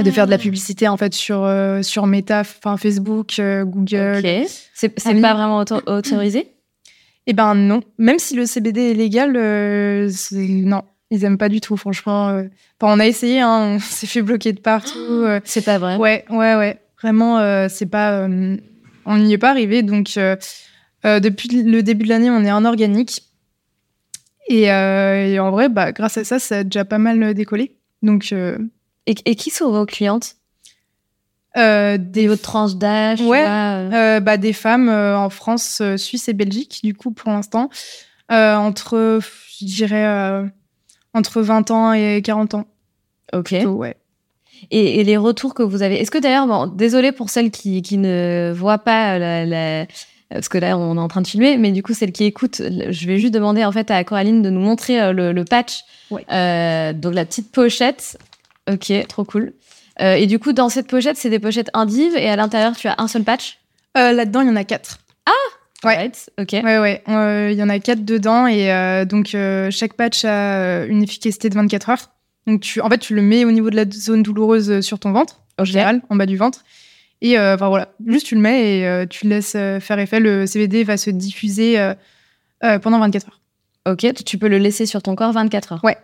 [0.00, 0.40] de faire de la ah.
[0.40, 1.48] publicité en fait sur
[1.82, 4.46] sur Meta, enfin Facebook, Google.
[4.74, 6.52] C'est pas vraiment autorisé?
[7.26, 11.60] Eh ben non, même si le CBD est légal, euh, non, ils aiment pas du
[11.60, 12.30] tout, franchement.
[12.30, 12.44] Euh.
[12.82, 14.98] on a essayé, hein, on s'est fait bloquer de partout.
[14.98, 15.40] Euh.
[15.44, 15.96] C'est pas vrai.
[15.96, 16.80] Ouais, ouais, ouais.
[17.00, 18.28] Vraiment, c'est pas,
[19.06, 19.82] on n'y est pas arrivé.
[19.82, 20.18] Donc,
[21.04, 23.22] depuis le début de l'année, on est en organique.
[24.48, 27.76] Et, en vrai, bah, grâce à ça, ça a déjà pas mal décollé.
[28.02, 30.36] Donc, et, et qui sont vos clientes?
[31.56, 33.90] euh, des autres tranches d'âge ouais euh.
[33.92, 37.70] Euh, bah des femmes en France Suisse et Belgique du coup pour l'instant
[38.28, 39.20] entre
[39.58, 40.44] je dirais
[41.12, 42.66] entre 20 ans et 40 ans
[43.32, 43.96] ok ouais
[44.70, 47.98] et, les retours que vous avez est-ce que d'ailleurs bon désolé pour celles qui, qui
[47.98, 49.86] ne voient pas la,
[50.28, 52.62] parce que là on est en train de filmer mais du coup celles qui écoutent
[52.90, 56.22] je vais juste demander en fait à Coraline de nous montrer le, le patch ouais.
[56.94, 58.18] donc la petite pochette
[58.70, 59.52] ok trop cool
[60.00, 62.88] euh, et du coup, dans cette pochette, c'est des pochettes indives et à l'intérieur, tu
[62.88, 63.58] as un seul patch?
[63.96, 64.98] Euh, Là-dedans, il y en a quatre.
[65.26, 66.10] Ah Ouais.
[66.38, 66.52] ok.
[66.52, 67.02] Ouais, ouais.
[67.08, 69.36] Euh, il y en a quatre dedans et donc
[69.70, 72.10] chaque patch a une efficacité de 24 heures.
[72.50, 75.12] Donc, tu, en fait, tu le mets au niveau de la zone douloureuse sur ton
[75.12, 76.64] ventre, en général, en bas du ventre.
[77.22, 80.20] Et enfin voilà, juste tu le mets et tu le laisses faire effet.
[80.20, 81.92] Le CBD va se diffuser
[82.82, 83.40] pendant 24 heures.
[83.86, 85.84] Ok, tu peux le laisser sur ton corps 24 heures.
[85.84, 85.98] Ouais.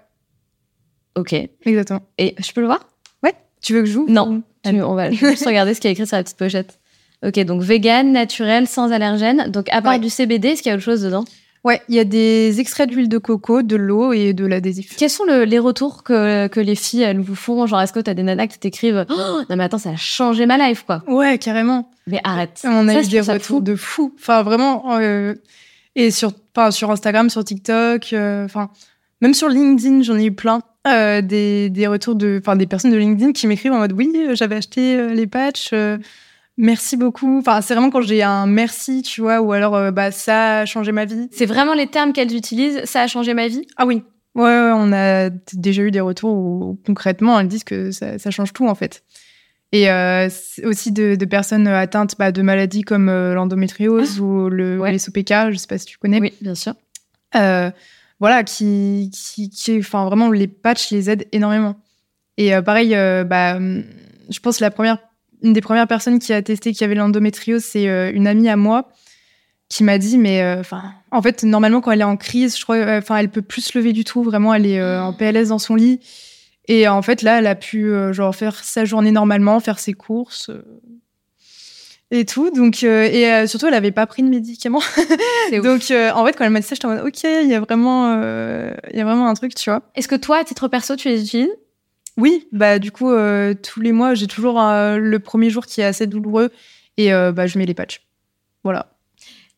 [1.16, 1.34] Ok.
[1.64, 2.02] Exactement.
[2.18, 2.86] Et je peux le voir?
[3.22, 3.34] Ouais.
[3.62, 4.06] Tu veux que je joue?
[4.08, 4.42] Non.
[4.64, 6.78] on va juste regarder ce qu'il y a écrit sur la petite pochette.
[7.24, 9.50] Ok, donc vegan, naturel, sans allergènes.
[9.50, 11.24] Donc à part du CBD, est-ce qu'il y a autre chose dedans?
[11.66, 14.94] Ouais, il y a des extraits d'huile de coco, de l'eau et de l'adhésif.
[14.96, 17.66] Quels sont les retours que, que, les filles elles vous font?
[17.66, 20.46] Genre, est-ce que t'as des nanas qui t'écrivent oh, Non, mais attends, ça a changé
[20.46, 21.02] ma life, quoi.
[21.08, 21.90] Ouais, carrément.
[22.06, 22.62] Mais arrête.
[22.64, 24.14] On a eu des retours de fou.
[24.16, 24.96] Enfin, vraiment.
[25.00, 25.34] Euh,
[25.96, 26.30] et sur,
[26.70, 28.70] sur Instagram, sur TikTok, euh, enfin,
[29.20, 30.62] même sur LinkedIn, j'en ai eu plein.
[30.86, 34.14] Euh, des, des, retours de, enfin, des personnes de LinkedIn qui m'écrivent en mode oui,
[34.34, 35.74] j'avais acheté les patchs
[36.56, 37.38] merci beaucoup.
[37.38, 40.66] Enfin, c'est vraiment quand j'ai un merci, tu vois, ou alors euh, bah ça a
[40.66, 41.28] changé ma vie.
[41.32, 42.84] C'est vraiment les termes qu'elles utilisent.
[42.84, 43.66] Ça a changé ma vie?
[43.76, 44.02] Ah oui.
[44.34, 48.68] Ouais, on a déjà eu des retours où concrètement elles disent que ça, change tout
[48.68, 49.02] en fait.
[49.72, 50.28] Et euh,
[50.64, 54.22] aussi de, personnes atteintes bah, de maladies comme euh, l'endométriose ah.
[54.22, 56.20] ou le les SOPK, je sais pas si tu connais.
[56.20, 56.74] Oui, bien sûr.
[57.32, 61.76] voilà, qui, qui, qui, enfin vraiment les patchs les aident énormément.
[62.36, 64.98] Et pareil, bah, je pense que la première
[65.42, 68.56] une des premières personnes qui a testé qui avait l'endométriose, c'est euh, une amie à
[68.56, 68.88] moi
[69.68, 72.62] qui m'a dit mais euh, enfin en fait normalement quand elle est en crise je
[72.62, 74.22] crois euh, enfin elle peut plus se lever du tout.
[74.22, 76.00] Vraiment elle est en PLS dans son lit.
[76.68, 80.50] Et en fait là elle a pu genre faire sa journée normalement faire ses courses
[82.10, 82.50] et tout.
[82.50, 84.82] Donc et surtout elle avait pas pris de médicaments.
[85.52, 87.60] Donc en fait quand elle m'a dit ça j'étais en mode ok il y a
[87.60, 89.82] vraiment il y a vraiment un truc tu vois.
[89.96, 91.50] Est-ce que toi à titre perso tu les utilises?
[92.16, 95.80] Oui, bah du coup, euh, tous les mois, j'ai toujours euh, le premier jour qui
[95.82, 96.50] est assez douloureux
[96.96, 98.02] et euh, bah, je mets les patchs.
[98.64, 98.92] Voilà.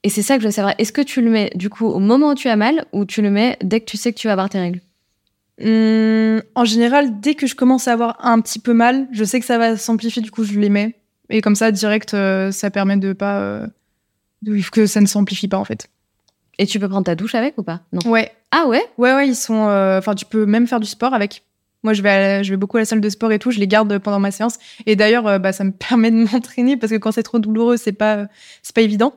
[0.02, 0.74] Et c'est ça que je veux savoir.
[0.78, 3.22] Est-ce que tu le mets du coup au moment où tu as mal ou tu
[3.22, 4.80] le mets dès que tu sais que tu vas avoir tes règles?
[5.60, 9.38] Mmh, En général, dès que je commence à avoir un petit peu mal, je sais
[9.40, 10.94] que ça va s'amplifier, du coup, je les mets.
[11.30, 12.10] Et comme ça, direct,
[12.50, 13.66] ça permet de pas.
[14.72, 15.88] que ça ne s'amplifie pas en fait.
[16.58, 17.82] Et tu peux prendre ta douche avec ou pas?
[17.92, 18.00] Non.
[18.10, 18.32] Ouais.
[18.50, 18.82] Ah ouais?
[18.96, 19.68] Ouais, ouais, ils sont.
[19.98, 21.42] Enfin, tu peux même faire du sport avec.
[21.84, 23.50] Moi, je vais, je vais beaucoup à la salle de sport et tout.
[23.50, 24.58] Je les garde pendant ma séance.
[24.86, 27.76] Et d'ailleurs, euh, bah, ça me permet de m'entraîner parce que quand c'est trop douloureux,
[27.76, 28.26] c'est pas,
[28.62, 29.14] c'est pas évident.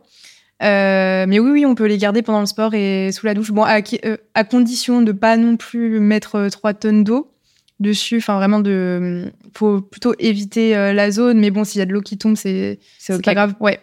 [0.64, 3.52] Euh, mais oui, oui, on peut les garder pendant le sport et sous la douche.
[3.52, 7.32] Bon, à, euh, à condition de pas non plus mettre 3 tonnes d'eau
[7.80, 8.18] dessus.
[8.18, 11.40] Enfin, vraiment, de, faut plutôt éviter la zone.
[11.40, 13.56] Mais bon, s'il y a de l'eau qui tombe, c'est, c'est pas grave.
[13.60, 13.80] Ouais.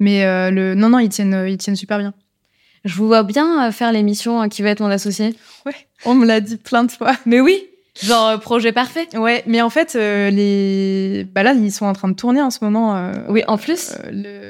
[0.00, 2.14] Mais le, non, non, ils tiennent, ils tiennent super bien.
[2.84, 5.36] Je vous vois bien faire l'émission qui va être mon associé.
[5.66, 5.74] Ouais.
[6.04, 7.14] On me l'a dit plein de fois.
[7.26, 7.68] Mais oui.
[8.02, 9.08] Genre euh, projet parfait.
[9.16, 12.50] Ouais, mais en fait, euh, les, bah là, ils sont en train de tourner en
[12.50, 12.96] ce moment.
[12.96, 13.92] Euh, oui, en plus,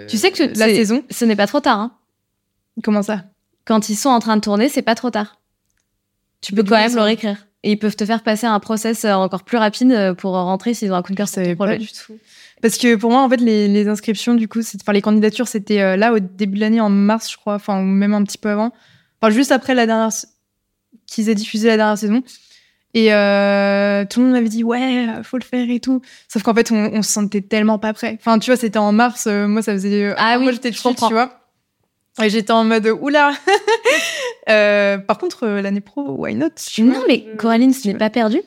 [0.08, 1.78] tu sais que la saison, ce n'est pas trop tard.
[1.78, 1.92] Hein.
[2.84, 3.24] Comment ça?
[3.64, 5.40] Quand ils sont en train de tourner, c'est pas trop tard.
[6.40, 7.46] Tu peux quand même leur écrire.
[7.64, 10.94] Et ils peuvent te faire passer un process encore plus rapide pour rentrer s'ils ont
[10.94, 12.16] un coup de cœur sur Pas du tout.
[12.62, 16.12] Parce que pour moi, en fait, les, inscriptions, du coup, enfin les candidatures, c'était là
[16.12, 18.72] au début de l'année, en mars, je crois, enfin, ou même un petit peu avant.
[19.20, 20.10] Enfin, juste après la dernière
[21.06, 22.22] qu'ils aient diffusé la dernière saison.
[22.94, 26.00] Et euh, tout le monde m'avait dit ouais, faut le faire et tout.
[26.26, 28.16] Sauf qu'en fait, on, on, se sentait tellement pas prêt.
[28.18, 29.26] Enfin, tu vois, c'était en mars.
[29.26, 30.04] Euh, moi, ça faisait.
[30.04, 31.38] Euh, ah oui, moi j'étais dessus, tu vois.
[32.22, 33.32] Et j'étais en mode oula.
[35.06, 36.48] par contre, l'année pro, why not?
[36.78, 38.40] Non, mais Coraline, ce n'est pas perdu.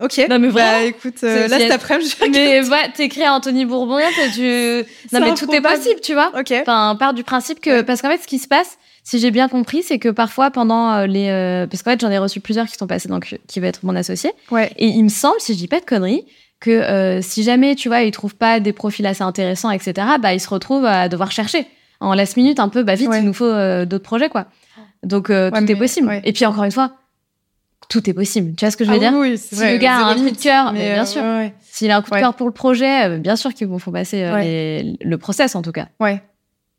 [0.00, 0.20] Ok.
[0.28, 0.80] Non mais voilà.
[0.80, 2.16] Bah, écoute, là cet après-midi.
[2.32, 3.98] Mais ouais, t'écris à Anthony Bourbon,
[4.34, 4.84] tu.
[5.12, 6.32] Non mais tout est possible, tu vois.
[6.36, 6.52] Ok.
[6.62, 9.48] Enfin, part du principe que parce qu'en fait, ce qui se passe, si j'ai bien
[9.48, 12.66] compris, c'est que parfois pendant euh, les euh, parce qu'en fait j'en ai reçu plusieurs
[12.66, 14.32] qui sont passés donc qui va être mon associé.
[14.50, 14.72] Ouais.
[14.78, 16.24] Et il me semble, si je dis pas de conneries,
[16.58, 20.06] que euh, si jamais tu vois ils trouvent pas des profils assez intéressants, etc.
[20.18, 21.66] Bah ils se retrouvent à devoir chercher
[22.00, 22.82] en last minute un peu.
[22.82, 23.52] Bah vite, il nous faut
[23.84, 24.46] d'autres projets quoi.
[25.02, 26.22] Donc tout est possible.
[26.24, 26.92] Et puis encore une fois,
[27.90, 28.54] tout est possible.
[28.56, 29.12] Tu vois ce que je veux ah dire?
[29.14, 31.22] oui, Si le gars a un coup de cœur, mais bien sûr.
[31.22, 33.92] Ouais, S'il a un coup de cœur pour le projet, bien sûr qu'ils vont faire
[33.92, 35.88] passer le process en tout cas.
[36.00, 36.22] Ouais.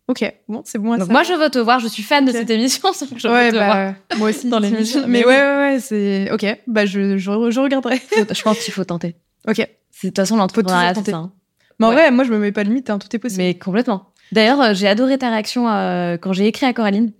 [0.07, 0.97] Ok, bon, c'est bon.
[0.97, 1.79] Donc moi, je veux te voir.
[1.79, 2.89] Je suis fan de cette émission.
[3.17, 3.93] Je ouais, veux te bah, voir.
[4.19, 4.47] Moi aussi.
[4.49, 5.03] dans l'émission.
[5.07, 6.45] Mais, ouais, ouais, ouais, c'est ok.
[6.67, 7.99] Bah, je, je, regarderai.
[8.15, 9.15] je pense qu'il faut tenter.
[9.47, 9.57] Ok.
[9.57, 11.17] De toute façon, l'entrepreneuriat, c'est ça.
[11.17, 11.31] Hein.
[11.79, 12.89] Mais en vrai, moi, je me mets pas de limite.
[12.89, 13.41] Hein, tout est possible.
[13.41, 14.11] Mais complètement.
[14.31, 17.11] D'ailleurs, euh, j'ai adoré ta réaction euh, quand j'ai écrit à Coraline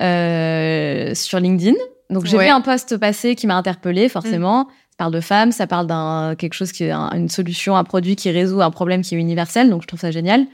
[0.00, 1.76] euh, sur LinkedIn.
[2.10, 4.64] Donc, j'ai vu un post passé qui m'a interpellée, forcément.
[4.64, 4.66] Mm.
[4.68, 8.16] Ça parle de femmes, ça parle d'un quelque chose qui est une solution, un produit
[8.16, 9.70] qui résout un problème qui est universel.
[9.70, 10.46] Donc, je trouve ça génial.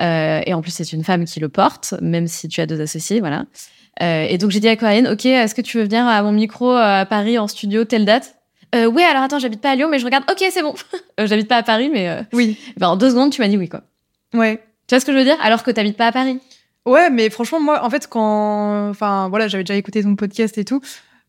[0.00, 2.80] Euh, et en plus, c'est une femme qui le porte, même si tu as deux
[2.80, 3.44] associés, voilà.
[4.02, 6.32] Euh, et donc, j'ai dit à Corinne, OK, est-ce que tu veux venir à mon
[6.32, 8.36] micro euh, à Paris en studio, telle date?
[8.74, 10.74] Euh, Oui, alors attends, j'habite pas à Lyon, mais je regarde, OK, c'est bon.
[11.18, 12.24] j'habite pas à Paris, mais.
[12.32, 12.58] oui.
[12.78, 13.82] Ben, en deux secondes, tu m'as dit oui, quoi.
[14.32, 14.62] Ouais.
[14.86, 15.36] Tu vois ce que je veux dire?
[15.42, 16.40] Alors que t'habites pas à Paris.
[16.86, 18.88] Ouais, mais franchement, moi, en fait, quand.
[18.88, 20.80] Enfin, voilà, j'avais déjà écouté ton podcast et tout.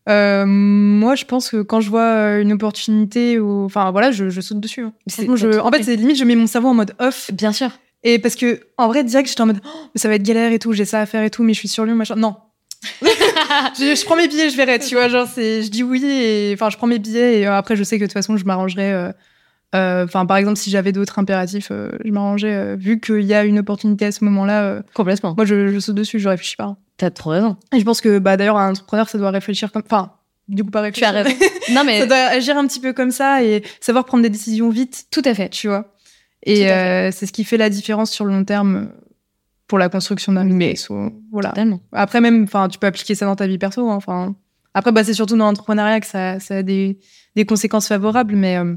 [0.08, 4.40] Euh, moi, je pense que quand je vois une opportunité, ou enfin voilà, je, je
[4.40, 4.82] saute dessus.
[4.82, 4.92] Hein.
[5.06, 5.58] Je...
[5.60, 7.30] En fait, c'est limite, je mets mon cerveau en mode off.
[7.32, 7.70] Bien sûr.
[8.04, 10.58] Et parce que, en vrai, direct, j'étais en mode, oh, ça va être galère et
[10.58, 12.16] tout, j'ai ça à faire et tout, mais je suis sur Lyon, machin.
[12.16, 12.36] Non.
[13.02, 15.08] je, prends mes billets, je verrai, tu vois.
[15.08, 17.96] Genre, c'est, je dis oui et enfin, je prends mes billets et après, je sais
[17.96, 19.10] que de toute façon, je m'arrangerai.
[19.72, 22.76] Enfin, par exemple, si j'avais d'autres impératifs, je m'arrangerais.
[22.76, 24.82] vu qu'il y a une opportunité à ce moment-là.
[24.92, 25.34] Complètement.
[25.34, 26.76] Moi, je, saute dessus, je réfléchis pas.
[26.98, 27.56] T'as trop raison.
[27.74, 29.82] Et je pense que, bah, d'ailleurs, un entrepreneur, ça doit réfléchir comme.
[29.86, 30.12] Enfin,
[30.46, 31.10] du coup, pas réfléchir.
[31.10, 31.36] Tu as raison.
[31.72, 31.98] non, mais.
[32.00, 35.06] ça doit agir un petit peu comme ça et savoir prendre des décisions vite.
[35.10, 35.48] Tout à fait.
[35.48, 35.93] Tu vois.
[36.44, 38.90] Et euh, c'est ce qui fait la différence sur le long terme
[39.66, 40.88] pour la construction d'un business.
[41.32, 41.50] Voilà.
[41.50, 41.80] Totalement.
[41.92, 43.88] Après, même, tu peux appliquer ça dans ta vie perso.
[43.90, 44.36] Hein,
[44.74, 46.98] après, bah, c'est surtout dans l'entrepreneuriat que ça, ça a des,
[47.34, 48.74] des, conséquences favorables, mais euh,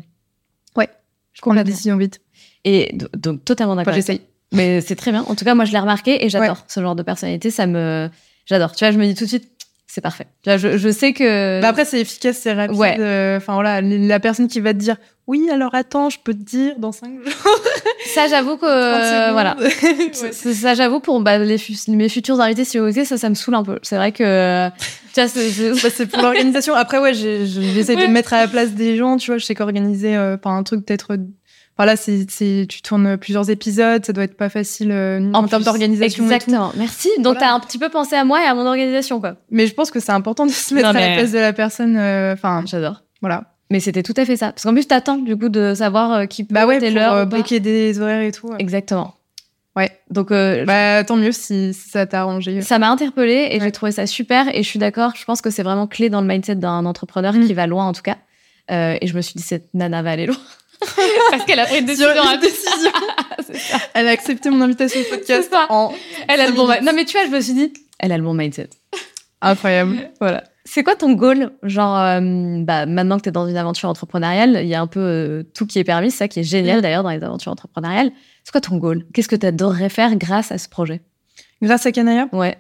[0.76, 0.90] ouais,
[1.34, 2.22] je prends la décision vite.
[2.64, 3.92] Et donc, totalement d'accord.
[3.92, 4.22] Enfin, J'essaye.
[4.54, 5.24] Mais c'est très bien.
[5.24, 7.52] En tout cas, moi, je l'ai remarqué et j'adore ce genre de personnalité.
[7.52, 8.10] Ça me,
[8.46, 8.74] j'adore.
[8.74, 9.57] Tu vois, je me dis tout de suite,
[9.88, 10.28] c'est parfait.
[10.46, 11.62] Je, je, sais que.
[11.62, 12.78] Bah après, c'est efficace, c'est rapide.
[12.78, 12.98] Ouais.
[13.00, 14.98] Euh, enfin voilà, la personne qui va te dire
[15.28, 17.34] oui, alors attends, je peux te dire dans cinq jours.
[18.14, 19.56] ça, j'avoue que voilà.
[20.12, 23.64] Ça, j'avoue pour bah, les, mes futurs invités si vous ça, ça me saoule un
[23.64, 23.80] peu.
[23.82, 24.70] C'est vrai que
[25.14, 26.74] tu vois, c'est bah, pour l'organisation.
[26.76, 29.18] Après, ouais, j'essaie de me mettre à la place des gens.
[29.18, 31.18] Tu vois, je sais qu'organiser, euh, un truc peut-être
[31.78, 32.26] voilà, c'est,
[32.68, 36.24] tu tournes plusieurs épisodes, ça doit être pas facile euh, en, termes d'organisation.
[36.24, 36.72] Exactement.
[36.76, 37.10] Merci.
[37.20, 39.36] Donc, tu as un petit peu pensé à moi et à mon organisation, quoi.
[39.52, 41.96] Mais je pense que c'est important de se mettre à la place de la personne.
[41.96, 43.04] Euh, enfin, j'adore.
[43.22, 43.54] Voilà.
[43.70, 44.54] Mais c'était tout à fait ça.
[44.54, 47.28] Parce qu'en plus, t'attends, du coup, de savoir euh, qui peut bah ouais, l'heure.
[47.28, 48.50] Bloquer des horaires et tout.
[48.58, 49.14] Exactement.
[49.76, 49.92] Ouais.
[50.10, 52.62] Donc, bah, tant mieux si, ça t'a arrangé.
[52.62, 54.48] Ça m'a interpellée et j'ai trouvé ça super.
[54.56, 57.34] Et je suis d'accord, je pense que c'est vraiment clé dans le mindset d'un entrepreneur
[57.34, 57.46] mm.
[57.46, 58.18] qui va loin, en tout cas.
[58.68, 60.38] et je me suis dit, cette nana va aller loin.
[61.32, 62.10] Parce qu'elle a pris une décision.
[62.10, 62.92] Une décision.
[63.94, 65.54] Elle a accepté mon invitation au podcast.
[65.70, 65.94] En
[66.28, 68.24] elle a le bon Non, mais tu vois, je me suis dit, elle a le
[68.24, 68.70] bon mindset.
[69.42, 70.12] Incroyable.
[70.20, 70.44] Voilà.
[70.66, 71.52] C'est quoi ton goal?
[71.64, 72.20] Genre, euh,
[72.62, 75.44] bah, maintenant que tu es dans une aventure entrepreneuriale, il y a un peu euh,
[75.54, 78.12] tout qui est permis, c'est ça qui est génial d'ailleurs dans les aventures entrepreneuriales.
[78.44, 79.06] C'est quoi ton goal?
[79.14, 81.02] Qu'est-ce que tu adorerais faire grâce à ce projet?
[81.62, 82.58] Grâce à Canaya Ouais.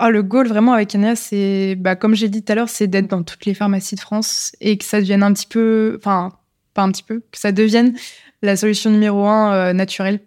[0.00, 2.88] Oh, le goal vraiment avec Canaya, c'est, bah, comme j'ai dit tout à l'heure, c'est
[2.88, 6.32] d'être dans toutes les pharmacies de France et que ça devienne un petit peu, enfin,
[6.76, 7.96] pas un petit peu, que ça devienne
[8.42, 10.20] la solution numéro un euh, naturelle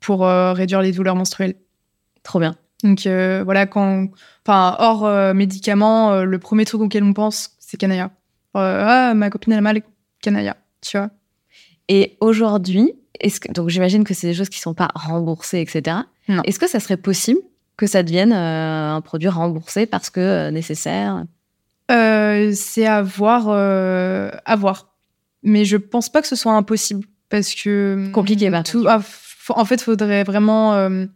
[0.00, 1.54] pour euh, réduire les douleurs menstruelles.
[2.22, 2.56] Trop bien.
[2.82, 4.08] Donc euh, voilà, quand,
[4.44, 8.10] enfin, hors médicaments, le premier truc auquel on pense, c'est Canaya.
[8.54, 9.82] ah, ma copine elle a mal,
[10.20, 11.10] Canaya, tu vois.
[11.88, 15.98] Et aujourd'hui, est-ce que, donc j'imagine que c'est des choses qui sont pas remboursées, etc.
[16.44, 17.40] Est-ce que ça serait possible
[17.76, 21.24] que ça devienne un produit remboursé parce que nécessaire?
[21.88, 24.95] C'est à voir, à voir
[25.46, 29.00] mais je pense pas que ce soit impossible parce que compliqué bah tout ah,
[29.48, 31.06] en fait faudrait vraiment euh,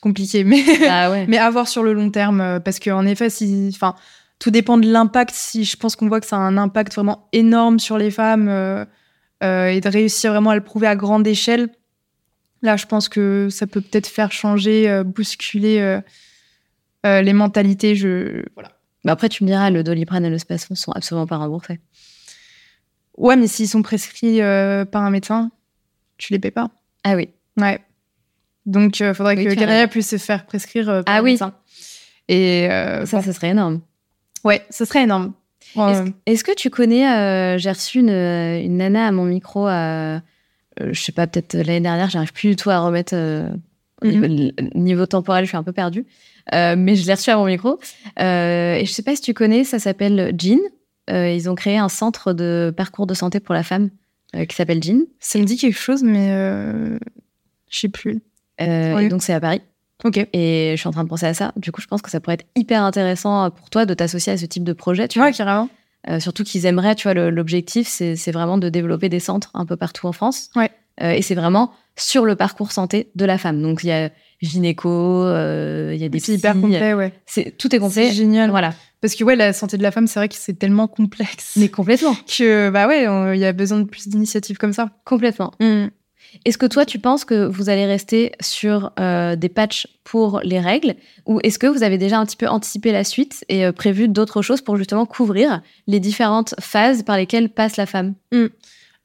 [0.00, 1.26] compliqué mais ah ouais.
[1.28, 3.94] mais avoir sur le long terme euh, parce que en effet si enfin
[4.38, 5.32] tout dépend de l'impact.
[5.36, 8.48] Si je pense qu'on voit que ça a un impact vraiment énorme sur les femmes
[8.48, 8.84] euh,
[9.40, 11.68] et de réussir vraiment à le prouver à grande échelle
[12.60, 16.00] là je pense que ça peut peut-être faire changer bousculer
[17.04, 17.94] les mentalités.
[17.94, 18.70] Je voilà.
[19.04, 21.80] Bah après tu me diras le doliprane et le spasfon sont absolument pas remboursés
[23.22, 25.52] Ouais, mais s'ils sont prescrits euh, par un médecin,
[26.18, 26.70] tu les paies pas.
[27.04, 27.28] Ah oui.
[27.56, 27.78] Ouais.
[28.66, 31.30] Donc, il euh, faudrait que Canada puisse se faire prescrire euh, par ah un oui.
[31.32, 31.54] médecin.
[32.28, 32.66] Et
[33.04, 33.80] ça, ce serait énorme.
[34.42, 35.34] Ouais, ce serait énorme.
[36.26, 40.20] Est-ce que tu connais, j'ai reçu une, une, nana à mon micro, je
[40.92, 43.14] sais pas, peut-être l'année dernière, j'arrive plus du tout à remettre
[44.02, 44.52] mhm.
[44.74, 46.06] niveau, temporel, je suis un peu perdue,
[46.52, 47.78] mais je l'ai reçue à mon micro.
[48.18, 50.58] et je sais pas si tu connais, ça s'appelle Jean.
[51.12, 53.90] Euh, ils ont créé un centre de parcours de santé pour la femme
[54.34, 55.02] euh, qui s'appelle Jean.
[55.20, 56.98] Ça me dit quelque chose, mais euh,
[57.68, 58.22] je sais plus.
[58.58, 59.60] Donc c'est à Paris.
[60.04, 60.16] Ok.
[60.32, 61.52] Et je suis en train de penser à ça.
[61.56, 64.36] Du coup, je pense que ça pourrait être hyper intéressant pour toi de t'associer à
[64.36, 65.06] ce type de projet.
[65.06, 65.68] Tu vois, carrément.
[66.18, 70.06] surtout qu'ils aimeraient, tu vois, l'objectif, c'est vraiment de développer des centres un peu partout
[70.06, 70.50] en France.
[70.56, 70.70] Ouais.
[71.00, 73.62] et c'est vraiment sur le parcours santé de la femme.
[73.62, 77.12] Donc il y a gynéco, il y a des C'est hyper complet, ouais.
[77.58, 78.08] Tout est complet.
[78.08, 78.50] C'est génial.
[78.50, 78.74] Voilà.
[79.02, 81.54] Parce que ouais, la santé de la femme, c'est vrai que c'est tellement complexe.
[81.56, 82.16] Mais complètement.
[82.38, 83.02] Que bah ouais,
[83.36, 84.90] il y a besoin de plus d'initiatives comme ça.
[85.04, 85.52] Complètement.
[85.60, 85.88] Mm.
[86.44, 90.60] Est-ce que toi, tu penses que vous allez rester sur euh, des patchs pour les
[90.60, 90.94] règles?
[91.26, 94.08] Ou est-ce que vous avez déjà un petit peu anticipé la suite et euh, prévu
[94.08, 98.14] d'autres choses pour justement couvrir les différentes phases par lesquelles passe la femme?
[98.32, 98.46] Mm.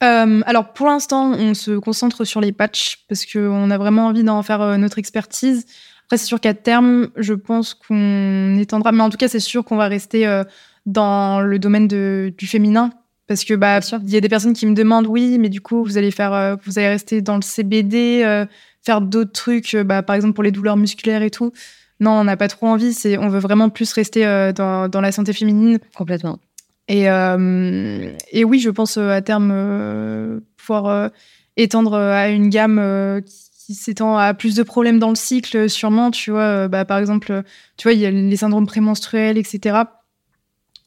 [0.04, 4.24] euh, alors pour l'instant, on se concentre sur les patchs parce qu'on a vraiment envie
[4.24, 5.66] d'en faire notre expertise.
[6.08, 9.66] Après, c'est sûr qu'à terme, je pense qu'on étendra, mais en tout cas, c'est sûr
[9.66, 10.46] qu'on va rester euh,
[10.86, 12.92] dans le domaine de, du féminin.
[13.28, 15.84] Parce que bah, il y a des personnes qui me demandent, oui, mais du coup,
[15.84, 18.46] vous allez faire, euh, vous allez rester dans le CBD, euh,
[18.86, 21.52] faire d'autres trucs, bah, par exemple pour les douleurs musculaires et tout.
[22.00, 22.94] Non, on n'a pas trop envie.
[22.94, 24.24] C'est, on veut vraiment plus rester
[24.56, 25.80] dans, dans, la santé féminine.
[25.94, 26.40] Complètement.
[26.88, 31.12] Et, et oui, je pense à terme pouvoir
[31.58, 36.10] étendre à une gamme qui qui s'étend à plus de problèmes dans le cycle, sûrement,
[36.10, 36.70] tu vois.
[36.70, 37.44] bah, par exemple,
[37.76, 39.80] tu vois, il y a les syndromes prémenstruels, etc.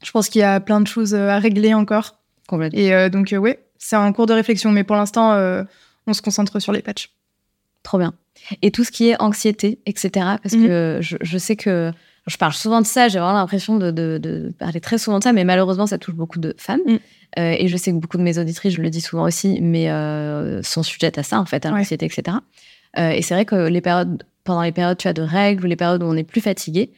[0.03, 2.17] Je pense qu'il y a plein de choses à régler encore.
[2.49, 2.79] Complètement.
[2.79, 5.37] Et donc, oui, c'est un cours de réflexion, mais pour l'instant,
[6.07, 7.11] on se concentre sur les patchs.
[7.83, 8.15] Trop bien.
[8.63, 10.11] Et tout ce qui est anxiété, etc.
[10.43, 10.67] Parce mhm.
[10.67, 11.93] que je, sais que
[12.27, 15.45] je parle souvent de ça, j'ai vraiment l'impression de, parler très souvent de ça, mais
[15.45, 16.81] malheureusement, ça touche beaucoup de femmes.
[16.87, 16.99] Mm.
[17.39, 19.91] Euh, et je sais que beaucoup de mes auditrices, je le dis souvent aussi, mais
[19.91, 22.39] euh, sont sujettes à ça, en fait, à l'anxiété, etc.
[22.99, 23.71] Euh, et c'est vrai que
[24.45, 26.93] pendant les périodes tu as de règles ou les périodes où on est plus fatigué,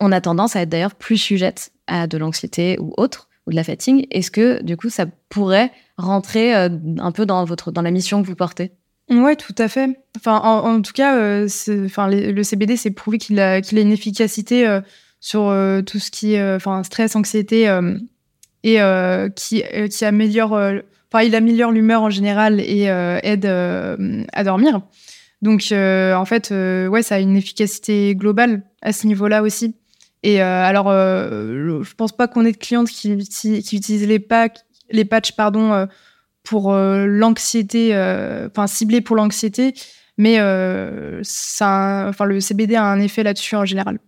[0.00, 3.56] on a tendance à être d'ailleurs plus sujette à de l'anxiété ou autre, ou de
[3.56, 4.06] la fatigue.
[4.10, 8.26] Est-ce que, du coup, ça pourrait rentrer un peu dans, votre, dans la mission que
[8.26, 8.72] vous portez?
[9.10, 9.90] Ouais, tout à fait.
[10.16, 11.48] Enfin, en, tout cas, euh,
[11.84, 14.80] enfin, le CBD, c'est prouvé qu'il a, qu'il a une efficacité euh,
[15.18, 17.64] sur euh, tout ce qui est, enfin, stress, anxiété,
[18.62, 18.78] et
[19.34, 24.80] qui, qui améliore, enfin, il améliore l'humeur en général et aide à dormir.
[25.42, 29.74] Donc, en fait, ouais, ça a une efficacité globale à ce niveau-là aussi.
[30.22, 34.60] Et alors, je pense pas qu'on ait de clientes qui, qui utilisent les, packs,
[34.90, 35.86] les patchs, pardon
[36.42, 39.74] pour euh, l'anxiété, euh, enfin ciblé pour l'anxiété,
[40.16, 43.98] mais euh, ça, enfin le CBD a un effet là-dessus en général.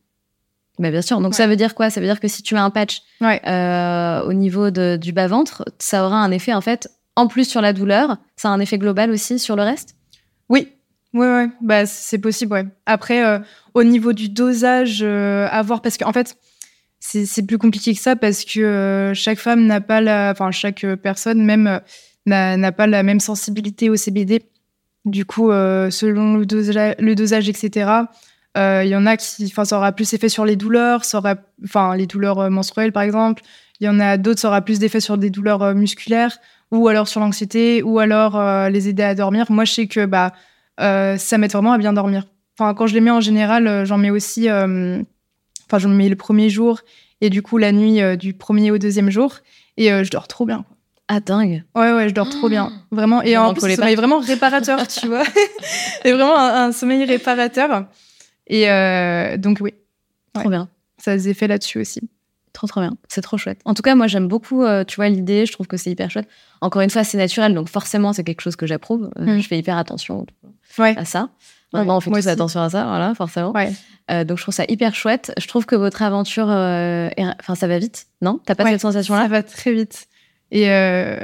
[0.79, 1.21] Bah bien sûr.
[1.21, 1.91] Donc ça veut dire quoi?
[1.91, 6.05] Ça veut dire que si tu mets un patch au niveau du bas ventre, ça
[6.05, 8.17] aura un effet en fait en plus sur la douleur.
[8.37, 9.97] Ça a un effet global aussi sur le reste?
[10.49, 10.73] Oui.
[11.15, 11.49] Oui, ouais.
[11.61, 12.65] Bah, c'est possible, ouais.
[12.87, 13.23] Après,
[13.75, 16.37] au niveau du dosage, à voir, parce qu'en fait,
[17.01, 20.31] c'est plus compliqué que ça, parce que chaque femme n'a pas la.
[20.33, 21.81] Enfin, chaque personne, même
[22.27, 24.43] n'a pas la même sensibilité au CBD.
[25.05, 27.91] Du coup, euh, selon le dosage, le dosage etc.,
[28.55, 31.19] il euh, y en a qui, enfin, ça aura plus effet sur les douleurs, ça
[31.19, 33.43] aura, enfin, les douleurs euh, menstruelles par exemple.
[33.81, 36.39] Il y en a d'autres, ça aura plus d'effet sur des douleurs musculaires,
[36.71, 38.41] ou alors sur l'anxiété, ou alors
[38.71, 39.47] les aider à dormir.
[39.51, 40.33] Moi, je sais que bah,
[40.79, 42.25] ça m'aide vraiment à bien dormir.
[42.59, 46.51] Enfin, quand je les mets en général, j'en mets aussi, enfin, j'en mets le premier
[46.51, 46.81] jour
[47.21, 49.39] et du coup la nuit du premier au deuxième jour,
[49.77, 50.65] et je dors trop bien.
[51.15, 51.63] Ah, dingue.
[51.75, 52.73] Ouais, ouais, je dors trop bien.
[52.91, 53.21] Vraiment.
[53.23, 55.25] Et en plus, sommeil vraiment réparateur, tu vois.
[56.03, 57.85] C'est vraiment un, sommeil réparateur.
[58.47, 59.75] Et euh, donc, oui.
[60.33, 60.71] Trop bien.
[60.97, 62.01] Ça a des effets là-dessus aussi.
[62.53, 62.97] Trop, trop bien.
[63.09, 63.61] C'est trop chouette.
[63.65, 65.47] En tout cas, moi, j'aime beaucoup, euh, tu vois, l'idée.
[65.47, 66.29] Je trouve que c'est hyper chouette.
[66.61, 67.55] Encore une fois, c'est naturel.
[67.55, 69.11] Donc, forcément, c'est quelque chose que j'approuve.
[69.19, 69.41] Euh, mm.
[69.41, 70.27] Je fais hyper attention
[70.79, 71.31] à ça.
[71.73, 73.53] Maintenant, on fait tous attention à ça, voilà, forcément.
[73.53, 75.33] donc, je trouve ça hyper chouette.
[75.39, 78.41] Je trouve que votre aventure, enfin, ça va vite, non?
[78.45, 79.23] T'as pas cette sensation-là?
[79.23, 80.09] Ça va très vite.
[80.53, 81.17] Et euh,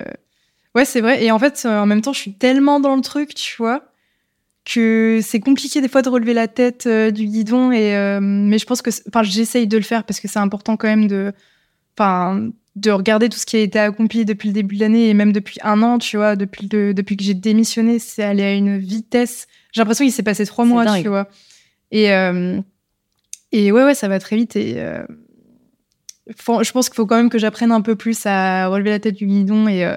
[0.74, 1.22] ouais, c'est vrai.
[1.22, 3.88] Et en fait, en même temps, je suis tellement dans le truc, tu vois,
[4.72, 7.72] que c'est compliqué des fois de relever la tête euh, du guidon.
[7.72, 10.76] Et euh, mais je pense que, enfin, j'essaye de le faire parce que c'est important
[10.76, 11.32] quand même de,
[11.96, 15.14] enfin, de regarder tout ce qui a été accompli depuis le début de l'année et
[15.14, 18.78] même depuis un an, tu vois, depuis depuis que j'ai démissionné, c'est allé à une
[18.78, 19.46] vitesse.
[19.72, 21.28] J'ai l'impression qu'il s'est passé trois mois, tu vois.
[21.90, 22.08] Et
[23.50, 24.76] et ouais, ouais, ça va très vite et
[26.28, 29.14] je pense qu'il faut quand même que j'apprenne un peu plus à relever la tête
[29.14, 29.96] du guidon et, euh,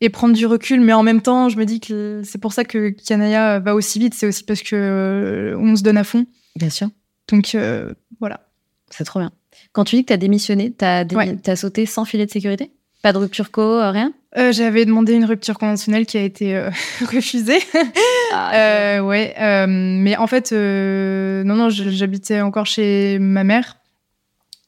[0.00, 0.80] et prendre du recul.
[0.80, 3.98] Mais en même temps, je me dis que c'est pour ça que Kanaya va aussi
[3.98, 4.14] vite.
[4.14, 6.26] C'est aussi parce que euh, on se donne à fond.
[6.56, 6.88] Bien sûr.
[7.28, 8.40] Donc euh, voilà.
[8.90, 9.32] C'est trop bien.
[9.72, 11.04] Quand tu dis que tu as démissionné, tu as,
[11.46, 12.70] as, sauté sans filet de sécurité?
[13.02, 14.12] Pas de rupture co, rien?
[14.50, 16.68] J'avais demandé une rupture conventionnelle qui a été
[17.00, 17.58] refusée.
[18.32, 19.34] Ah, ouais,
[19.66, 23.80] mais en fait, non, non, j'habitais encore chez ma mère.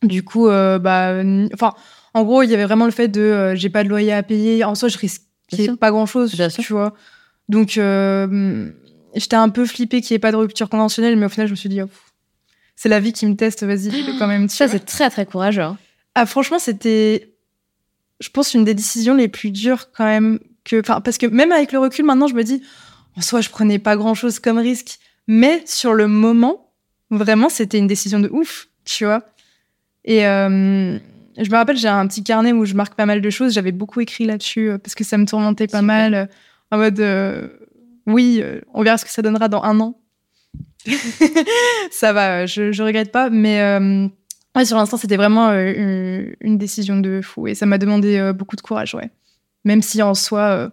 [0.03, 1.22] Du coup, euh, bah,
[1.55, 1.74] enfin,
[2.14, 4.22] en gros, il y avait vraiment le fait de euh, j'ai pas de loyer à
[4.22, 4.64] payer.
[4.64, 6.94] En soi, je risquais pas grand chose, tu vois.
[7.48, 8.70] Donc, euh,
[9.14, 11.52] j'étais un peu flippée qu'il n'y ait pas de rupture conventionnelle, mais au final, je
[11.52, 11.88] me suis dit, oh,
[12.76, 14.48] c'est la vie qui me teste, vas-y, quand même.
[14.48, 15.62] Ça, c'est très, très courageux.
[15.62, 15.78] Hein.
[16.14, 17.34] Ah, franchement, c'était,
[18.20, 20.38] je pense, une des décisions les plus dures quand même.
[20.64, 22.62] Que, parce que même avec le recul, maintenant, je me dis,
[23.16, 24.98] en soi, je prenais pas grand chose comme risque.
[25.26, 26.72] Mais sur le moment,
[27.10, 29.24] vraiment, c'était une décision de ouf, tu vois.
[30.04, 30.98] Et euh,
[31.39, 33.55] je me rappelle, j'ai un petit carnet où je marque pas mal de choses.
[33.55, 36.14] J'avais beaucoup écrit là-dessus euh, parce que ça me tourmentait pas mal.
[36.14, 36.26] Euh,
[36.70, 37.51] en mode,
[38.07, 40.01] oui, on verra ce que ça donnera dans un an.
[41.91, 43.28] ça va, je, je regrette pas.
[43.28, 43.61] Mais
[44.57, 47.47] ouais, sur l'instant, c'était vraiment une, décision de fou.
[47.47, 49.11] Et ça m'a demandé beaucoup de courage, ouais.
[49.66, 50.72] Même si en soi,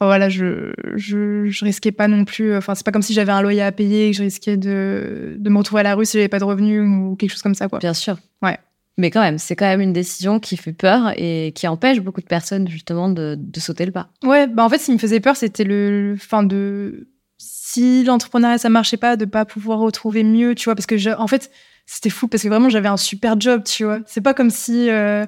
[0.00, 2.56] voilà, je, je, je, risquais pas non plus.
[2.56, 5.34] Enfin, c'est pas comme si j'avais un loyer à payer et que je risquais de,
[5.36, 7.56] de me retrouver à la rue si j'avais pas de revenus ou quelque chose comme
[7.56, 7.80] ça, quoi.
[7.80, 8.16] Bien sûr.
[8.42, 8.60] Ouais.
[8.98, 12.22] Mais quand même, c'est quand même une décision qui fait peur et qui empêche beaucoup
[12.22, 14.08] de personnes justement de, de sauter le pas.
[14.24, 18.56] Ouais, bah en fait, ce qui me faisait peur, c'était le, fin de si l'entrepreneuriat
[18.56, 21.50] ça marchait pas, de pas pouvoir retrouver mieux, tu vois, parce que je, en fait,
[21.84, 24.00] c'était fou parce que vraiment j'avais un super job, tu vois.
[24.06, 25.26] C'est pas comme si euh,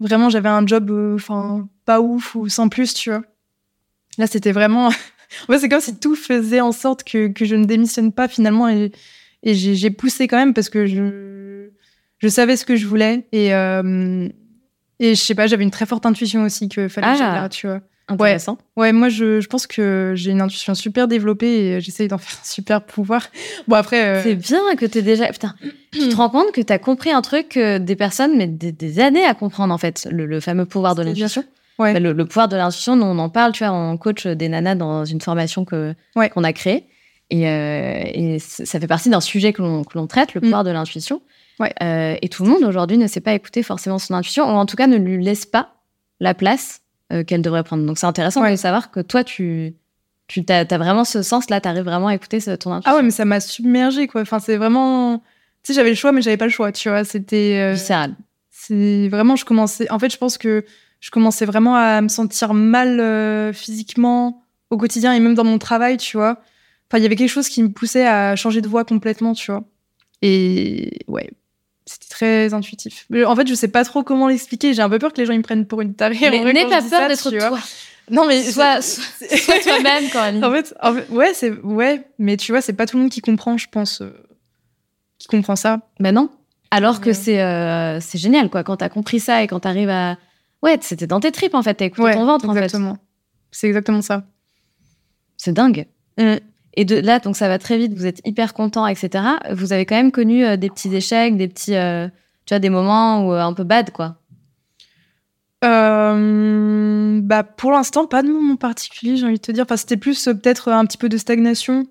[0.00, 3.22] vraiment j'avais un job, euh, enfin pas ouf ou sans plus, tu vois.
[4.18, 4.90] Là, c'était vraiment
[5.48, 8.68] ouais, c'est comme si tout faisait en sorte que, que je ne démissionne pas finalement
[8.68, 8.90] et,
[9.44, 11.43] et j'ai poussé quand même parce que je,
[12.24, 14.28] je savais ce que je voulais et, euh,
[14.98, 17.66] et je sais pas, j'avais une très forte intuition aussi que fallait que ah, tu
[17.66, 17.80] vois.
[18.08, 18.56] Intéressant.
[18.76, 22.38] Ouais, moi je, je, pense que j'ai une intuition super développée et j'essaye d'en faire
[22.40, 23.28] un super pouvoir.
[23.68, 24.04] Bon après.
[24.04, 25.26] Euh, c'est bien que tu déjà.
[25.28, 25.54] Putain,
[25.92, 29.00] tu te rends compte que tu as compris un truc que des personnes mettent des,
[29.00, 31.44] années à comprendre en fait, le, fameux pouvoir de l'intuition.
[31.78, 31.92] Ouais.
[31.92, 35.04] Bah, le, pouvoir de l'intuition, on en parle, tu vois, on coach des nanas dans
[35.04, 36.86] une formation que qu'on a créée.
[37.30, 40.44] Et, euh, et, ça fait partie d'un sujet que l'on traite, le mm.
[40.44, 41.22] pouvoir de l'intuition.
[41.58, 41.72] Ouais.
[41.82, 44.66] Euh, et tout le monde aujourd'hui ne sait pas écouter forcément son intuition, ou en
[44.66, 45.74] tout cas ne lui laisse pas
[46.20, 47.84] la place euh, qu'elle devrait prendre.
[47.86, 49.74] Donc c'est intéressant de savoir que toi, tu,
[50.28, 52.82] tu as, vraiment ce sens-là, tu arrives vraiment à écouter ton intuition.
[52.84, 54.22] Ah ouais, mais ça m'a submergé, quoi.
[54.22, 55.22] Enfin, c'est vraiment.
[55.62, 57.04] Tu sais, j'avais le choix, mais j'avais pas le choix, tu vois.
[57.04, 57.58] C'était.
[57.58, 57.72] Euh...
[57.72, 58.14] Viscéral.
[58.50, 59.90] C'est vraiment, je commençais.
[59.90, 60.64] En fait, je pense que
[61.00, 65.58] je commençais vraiment à me sentir mal euh, physiquement au quotidien et même dans mon
[65.58, 66.40] travail, tu vois.
[66.94, 69.50] Enfin, il y avait quelque chose qui me poussait à changer de voie complètement, tu
[69.50, 69.64] vois.
[70.22, 71.28] Et ouais,
[71.86, 73.08] c'était très intuitif.
[73.26, 74.74] En fait, je sais pas trop comment l'expliquer.
[74.74, 76.16] J'ai un peu peur que les gens me prennent pour une tarée.
[76.30, 77.58] Mais n'aie pas peur d'être toi.
[78.12, 80.44] Non, mais sois, sois toi-même quand même.
[80.44, 83.10] En fait, en fait, ouais, c'est ouais, mais tu vois, c'est pas tout le monde
[83.10, 84.12] qui comprend, je pense, euh,
[85.18, 85.80] qui comprend ça.
[85.98, 86.30] Ben non.
[86.70, 88.62] Alors que c'est euh, c'est génial, quoi.
[88.62, 90.16] Quand t'as compris ça et quand t'arrives à,
[90.62, 92.90] ouais, c'était dans tes tripes en fait, t'as écouté ton ventre exactement.
[92.90, 93.00] en fait.
[93.50, 94.22] C'est exactement ça.
[95.36, 95.88] C'est dingue.
[96.18, 96.36] Mm.
[96.76, 99.24] Et de là, donc ça va très vite, vous êtes hyper content, etc.
[99.52, 102.08] Vous avez quand même connu euh, des petits échecs, des petits, euh,
[102.46, 104.16] tu vois, des moments où, euh, un peu bad, quoi.
[105.62, 109.64] bah pour l'instant, pas de moment particulier, j'ai envie de te dire.
[109.64, 111.86] Enfin, c'était plus peut-être un petit peu de stagnation.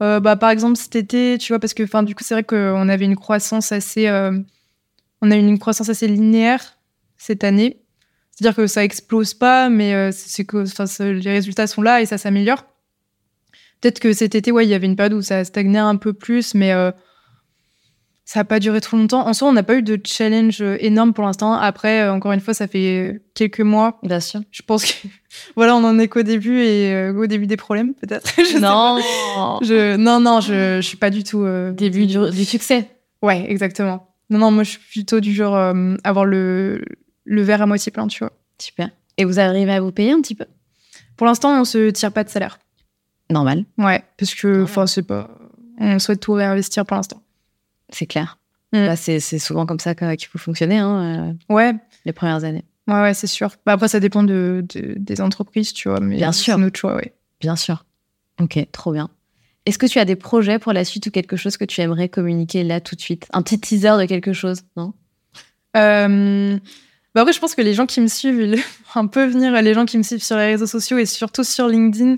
[0.00, 2.88] bah par exemple cet été, tu vois, parce que enfin du coup c'est vrai qu'on
[2.88, 4.10] avait une croissance assez,
[5.22, 6.78] on a eu une croissance assez linéaire
[7.18, 7.82] cette année.
[8.32, 10.64] C'est-à-dire que ça explose pas, mais c'est que
[11.02, 12.64] les résultats sont là et ça s'améliore.
[13.80, 16.12] Peut-être que cet été, ouais, il y avait une période où ça stagnait un peu
[16.12, 16.90] plus, mais euh,
[18.26, 19.26] ça n'a pas duré trop longtemps.
[19.26, 21.54] En soi, on n'a pas eu de challenge euh, énorme pour l'instant.
[21.54, 23.98] Après, euh, encore une fois, ça fait quelques mois.
[24.02, 24.40] Bien sûr.
[24.50, 25.08] Je pense que
[25.56, 28.30] voilà, on en est qu'au début et au début des problèmes, peut-être.
[28.60, 29.00] non.
[29.62, 31.46] Je, non, non, je, je suis pas du tout.
[31.72, 32.86] début du, du, succès.
[33.22, 34.08] Ouais, exactement.
[34.28, 35.56] Non, non, moi, je suis plutôt du genre
[36.04, 36.84] avoir le,
[37.24, 38.32] le verre à moitié plein, tu vois.
[38.58, 38.90] Super.
[39.16, 40.44] Et vous arrivez à vous payer un petit peu?
[41.16, 42.58] Pour l'instant, on se tire pas de salaire.
[43.30, 43.64] Normal.
[43.78, 45.30] Ouais, parce que, enfin, c'est pas.
[45.78, 47.22] On souhaite tout réinvestir pour l'instant.
[47.88, 48.38] C'est clair.
[48.72, 48.86] Mm.
[48.86, 50.78] Bah, c'est souvent comme ça qu'il faut fonctionner.
[50.78, 51.74] Hein, euh, ouais.
[52.04, 52.64] Les premières années.
[52.86, 53.50] Ouais, ouais, c'est sûr.
[53.64, 56.00] Bah, après, ça dépend de, des entreprises, tu vois.
[56.00, 56.54] Mais bien sûr.
[56.54, 57.14] C'est notre choix, ouais.
[57.40, 57.84] Bien sûr.
[58.40, 59.10] Ok, trop bien.
[59.66, 62.08] Est-ce que tu as des projets pour la suite ou quelque chose que tu aimerais
[62.08, 63.26] communiquer là tout de suite?
[63.32, 64.94] Un petit teaser de quelque chose, non?
[65.76, 66.58] Euh...
[67.14, 68.62] Bah après, je pense que les gens qui me suivent, ils...
[68.94, 71.68] un peu venir les gens qui me suivent sur les réseaux sociaux et surtout sur
[71.68, 72.16] LinkedIn,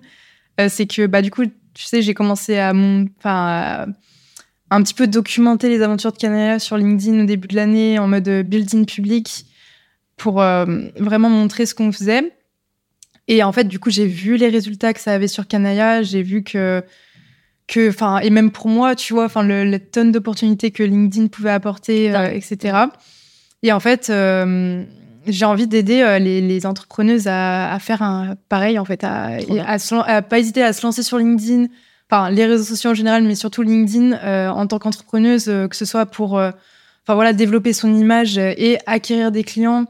[0.68, 1.44] c'est que bah, du coup,
[1.74, 3.86] tu sais, j'ai commencé à, mon, à
[4.70, 8.08] un petit peu documenter les aventures de Canada sur LinkedIn au début de l'année en
[8.08, 9.44] mode euh, building public
[10.16, 10.64] pour euh,
[10.96, 12.32] vraiment montrer ce qu'on faisait.
[13.28, 16.02] Et en fait, du coup, j'ai vu les résultats que ça avait sur Canaya.
[16.02, 16.82] J'ai vu que,
[17.68, 21.50] que, enfin, et même pour moi, tu vois, enfin, le, tonne d'opportunités que LinkedIn pouvait
[21.50, 22.78] apporter, etc.
[23.62, 24.10] Et en fait,
[25.26, 30.38] j'ai envie d'aider euh, les, entrepreneuses à, faire un pareil en fait, à, à, pas
[30.38, 31.66] hésiter à se lancer sur LinkedIn,
[32.10, 35.76] enfin les réseaux sociaux en général, mais surtout LinkedIn euh, en tant qu'entrepreneuse, euh, que
[35.76, 39.86] ce soit pour, enfin voilà, développer son image et acquérir des clients,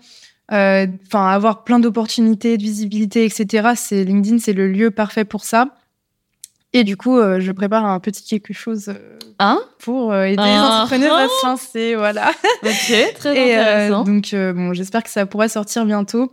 [0.48, 3.70] enfin avoir plein d'opportunités, de visibilité, etc.
[3.76, 5.76] C'est LinkedIn, c'est le lieu parfait pour ça.
[6.72, 8.94] Et du coup, je prépare un petit quelque chose
[9.44, 10.82] Hein pour euh, aider les ah.
[10.84, 12.30] entrepreneurs à se lancer, voilà.
[12.62, 14.04] Ok, très et, euh, intéressant.
[14.04, 16.32] donc euh, bon, j'espère que ça pourra sortir bientôt.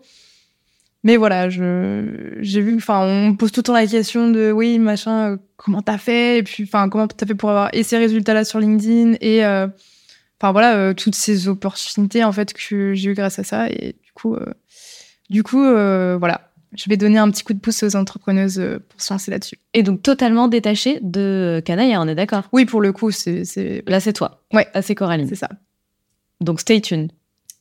[1.04, 4.52] Mais voilà, je j'ai vu, enfin, on me pose tout le temps la question de
[4.52, 6.38] oui, machin, comment t'as fait?
[6.38, 9.16] Et puis enfin comment t'as fait pour avoir et ces résultats-là sur LinkedIn?
[9.22, 13.96] Et enfin voilà toutes ces opportunités en fait que j'ai eu grâce à ça et
[14.04, 14.38] du coup
[15.30, 19.02] du coup voilà je vais donner un petit coup de pouce aux entrepreneuses euh, pour
[19.02, 19.58] se lancer là-dessus.
[19.74, 22.44] Et donc totalement détaché de Canaille, on est d'accord?
[22.52, 23.84] Oui, pour le coup, c'est...
[23.88, 24.44] Là, c'est toi.
[24.54, 24.68] Ouais.
[24.74, 25.28] Là, c'est Coraline.
[25.28, 25.50] C'est ça.
[26.42, 27.12] Donc stay tuned.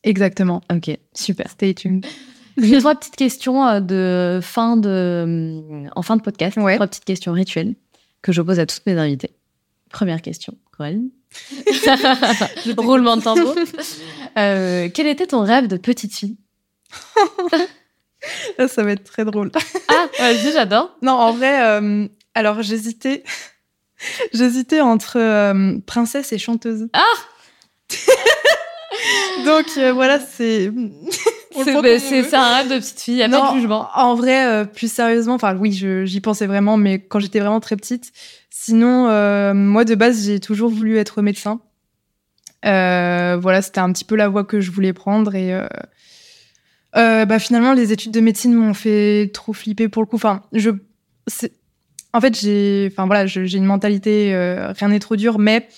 [0.05, 0.63] Exactement.
[0.71, 1.51] Ok, super.
[1.51, 2.05] Stay tuned.
[2.59, 6.57] J'ai trois petites questions euh, de fin de, euh, en fin de podcast.
[6.57, 6.75] Ouais.
[6.75, 7.75] Trois petites questions rituelles
[8.21, 9.31] que je pose à toutes mes invités.
[9.91, 11.11] Première question, Coraline.
[12.77, 13.55] Roulement de tambour.
[14.35, 16.37] quel était ton rêve de petite fille?
[18.69, 19.51] ça va être très drôle.
[19.91, 20.97] Ah, vas-y, j'adore.
[21.03, 23.25] Non, en vrai, euh, alors j'hésitais.
[24.33, 26.89] j'hésitais entre euh, princesse et chanteuse.
[26.93, 27.03] Ah
[29.45, 30.71] Donc euh, voilà, c'est.
[31.53, 33.89] C'est un rêve de petite fille, il a pas de jugement.
[33.95, 38.13] En vrai, plus sérieusement, enfin oui, j'y pensais vraiment, mais quand j'étais vraiment très petite.
[38.51, 39.09] Sinon,
[39.55, 41.61] moi de base, j'ai toujours voulu être médecin.
[42.63, 45.59] Voilà, c'était un petit peu la voie que je voulais prendre et
[46.95, 50.17] bah, finalement, les études de médecine m'ont fait trop flipper pour le coup.
[50.17, 50.71] Enfin, je,
[52.13, 54.33] en fait, j'ai, enfin voilà, j'ai une mentalité
[54.79, 55.69] rien n'est trop dur, mais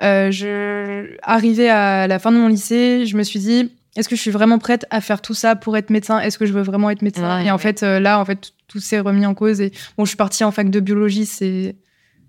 [0.00, 4.20] je arrivé à la fin de mon lycée, je me suis dit est-ce que je
[4.20, 6.18] suis vraiment prête à faire tout ça pour être médecin?
[6.18, 7.40] Est-ce que je veux vraiment être médecin?
[7.40, 9.60] Et en fait, euh, là, en fait, tout s'est remis en cause.
[9.60, 11.76] Et bon, je suis partie en fac de biologie, c'est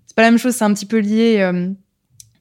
[0.06, 1.38] c'est pas la même chose, c'est un petit peu lié.
[1.40, 1.70] Euh,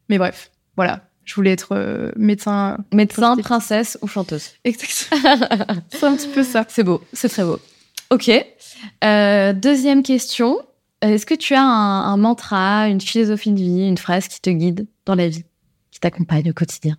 [0.09, 1.09] mais bref, voilà.
[1.25, 2.79] Je voulais être euh, médecin.
[2.93, 4.51] Médecin, princesse ou chanteuse.
[4.65, 5.47] Exactement.
[5.91, 6.65] c'est un petit peu ça.
[6.69, 7.61] C'est beau, c'est très beau.
[8.11, 8.31] Ok.
[9.03, 10.59] deuxième question.
[11.01, 14.51] Est-ce que tu as un, un, mantra, une philosophie de vie, une phrase qui te
[14.51, 15.45] guide dans la vie,
[15.91, 16.97] qui t'accompagne au quotidien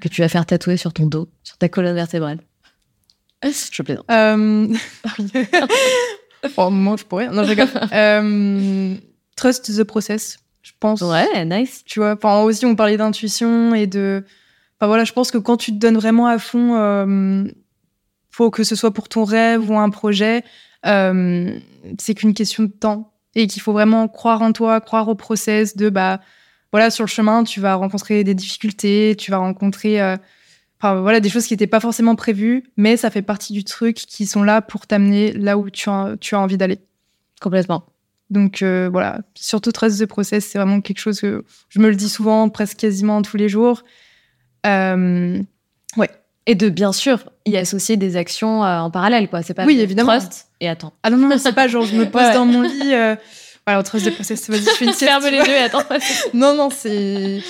[0.00, 2.38] que tu vas faire tatouer sur ton dos, sur ta colonne vertébrale?
[3.42, 4.06] Je plaisante.
[4.10, 4.68] Euh...
[6.56, 7.28] oh, moi, je pourrais.
[7.28, 7.68] Non, je rigole.
[7.92, 8.94] euh...
[9.36, 10.38] Trust the process,
[10.78, 11.00] pense.
[11.02, 11.82] Ouais, nice.
[11.84, 14.24] Tu vois, enfin, aussi, on parlait d'intuition et de.
[14.78, 17.44] Enfin, voilà, je pense que quand tu te donnes vraiment à fond, euh,
[18.30, 20.44] faut que ce soit pour ton rêve ou un projet,
[20.84, 21.58] euh,
[21.98, 25.76] c'est qu'une question de temps et qu'il faut vraiment croire en toi, croire au process
[25.76, 26.20] de bah
[26.72, 30.16] voilà, sur le chemin, tu vas rencontrer des difficultés, tu vas rencontrer euh,
[30.82, 34.26] voilà, des choses qui n'étaient pas forcément prévues, mais ça fait partie du truc qui
[34.26, 36.80] sont là pour t'amener là où tu as, tu as envie d'aller.
[37.40, 37.84] Complètement.
[38.30, 41.94] Donc euh, voilà, surtout Trust the Process, c'est vraiment quelque chose que je me le
[41.94, 43.84] dis souvent, presque quasiment tous les jours.
[44.66, 45.38] Euh,
[45.96, 46.10] ouais.
[46.46, 49.42] Et de bien sûr y associer des actions en parallèle, quoi.
[49.42, 50.18] C'est pas oui, évidemment.
[50.18, 50.92] trust et attends.
[51.02, 52.92] Ah non, non, c'est pas genre je me pose dans mon lit.
[53.66, 54.48] Voilà, autre de process.
[54.48, 55.10] Vas-y, je fais une sieste.
[55.10, 55.82] Ferme les yeux et attends.
[56.34, 57.40] non, non, c'est,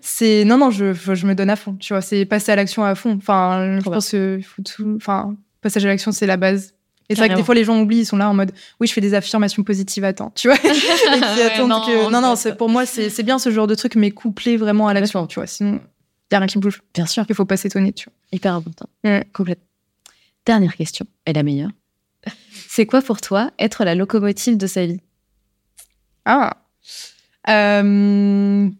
[0.00, 1.76] c'est, non, non, je, je me donne à fond.
[1.76, 3.16] Tu vois, c'est passer à l'action à fond.
[3.16, 6.74] Enfin, je pense que faut tout, enfin, passage à l'action, c'est la base.
[7.10, 8.86] Et c'est vrai que des fois, les gens oublient, ils sont là en mode, oui,
[8.86, 10.56] je fais des affirmations positives, attends, tu vois.
[10.64, 13.74] et qui attendent non, que, non, non, c'est, pour moi, c'est, bien ce genre de
[13.74, 15.48] truc, mais couplé vraiment à l'action, tu vois.
[15.48, 16.82] Sinon, il n'y a rien qui bouge.
[16.94, 17.24] Bien sûr.
[17.28, 18.14] Il faut pas s'étonner, tu vois.
[18.30, 18.86] Hyper important.
[19.32, 19.66] Complètement.
[20.46, 21.70] Dernière question, et la meilleure.
[22.68, 25.00] C'est quoi pour toi être la locomotive de sa vie?
[26.24, 26.58] Ah.
[27.48, 28.70] Euh,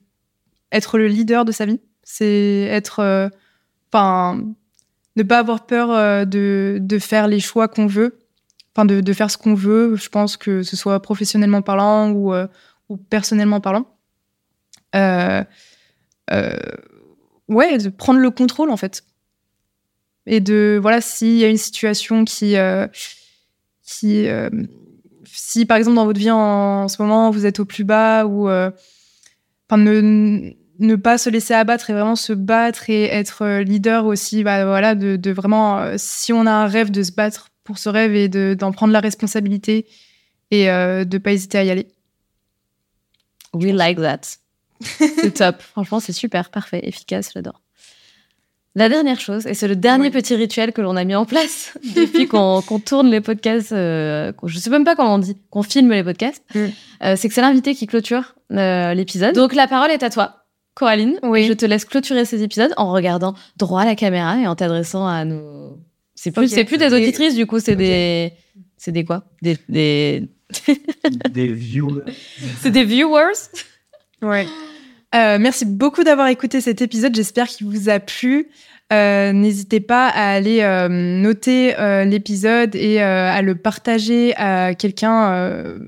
[0.71, 3.29] être le leader de sa vie, c'est être, euh,
[3.93, 4.41] enfin,
[5.17, 8.20] ne pas avoir peur euh, de, de, faire les choix qu'on veut,
[8.75, 9.97] enfin de, de, faire ce qu'on veut.
[9.97, 12.35] Je pense que ce soit professionnellement parlant ou,
[12.89, 13.87] ou personnellement parlant.
[14.95, 15.47] ouais,
[17.79, 19.05] de prendre le contrôle en fait,
[20.27, 22.55] et de voilà s'il y a une situation qui
[23.83, 24.29] qui
[25.25, 28.49] si par exemple dans votre vie en, ce moment vous êtes au plus bas ou
[28.49, 28.71] euh,
[29.77, 34.43] ne, ne, pas se laisser abattre et vraiment se battre et être euh, leader aussi,
[34.43, 37.89] bah, voilà, de, vraiment, euh, si on a un rêve, de se battre pour ce
[37.89, 39.87] rêve et d'en prendre la responsabilité
[40.51, 41.87] et de ne pas hésiter à y aller.
[43.53, 44.21] We like that.
[44.81, 45.63] c'est top.
[45.73, 47.61] Franchement, c'est super, parfait, efficace, j'adore.
[48.77, 51.77] La dernière chose, et c'est le dernier petit rituel que l'on a mis en place
[51.97, 55.91] depuis qu'on tourne les podcasts, euh, je sais même pas comment on dit, qu'on filme
[55.91, 56.59] les podcasts, mm.
[57.03, 59.35] euh, c'est que c'est l'invité qui clôture euh, l'épisode.
[59.35, 60.45] Donc la parole est à toi,
[60.75, 61.19] Coraline.
[61.25, 61.47] Oui.
[61.47, 65.05] Je te laisse clôturer ces épisodes en regardant droit à la caméra et en t'adressant
[65.05, 65.77] à nos.
[66.23, 68.35] C'est plus, c'est plus des auditrices, du coup, c'est des.
[68.77, 69.25] C'est des quoi?
[69.41, 69.57] Des.
[69.71, 70.29] Des,
[71.31, 72.05] des viewers.
[72.61, 73.49] c'est des viewers?
[74.21, 74.47] Ouais.
[75.15, 77.15] Euh, merci beaucoup d'avoir écouté cet épisode.
[77.17, 78.51] J'espère qu'il vous a plu.
[78.93, 84.75] Euh, N'hésitez pas à aller euh, noter euh, l'épisode et euh, à le partager à
[84.75, 85.79] quelqu'un,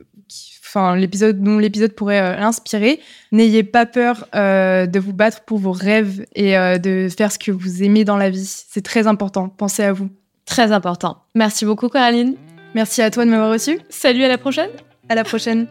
[0.64, 3.00] enfin l'épisode dont l'épisode pourrait l'inspirer.
[3.32, 7.82] N'ayez pas peur de vous battre pour vos rêves et de faire ce que vous
[7.82, 8.46] aimez dans la vie.
[8.46, 9.50] C'est très important.
[9.50, 10.08] Pensez à vous.
[10.46, 11.18] Très important.
[11.34, 12.36] Merci beaucoup, Caroline.
[12.74, 13.80] Merci à toi de m'avoir reçu.
[13.90, 14.70] Salut, à la prochaine.
[15.08, 15.66] À la prochaine.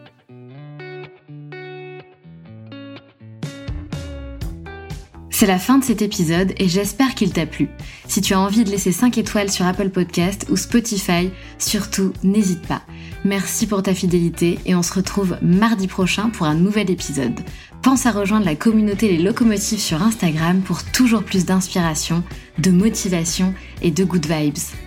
[5.42, 7.68] C'est la fin de cet épisode et j'espère qu'il t'a plu.
[8.06, 12.64] Si tu as envie de laisser 5 étoiles sur Apple Podcast ou Spotify, surtout n'hésite
[12.64, 12.82] pas.
[13.24, 17.40] Merci pour ta fidélité et on se retrouve mardi prochain pour un nouvel épisode.
[17.82, 22.22] Pense à rejoindre la communauté Les Locomotives sur Instagram pour toujours plus d'inspiration,
[22.58, 24.81] de motivation et de good vibes.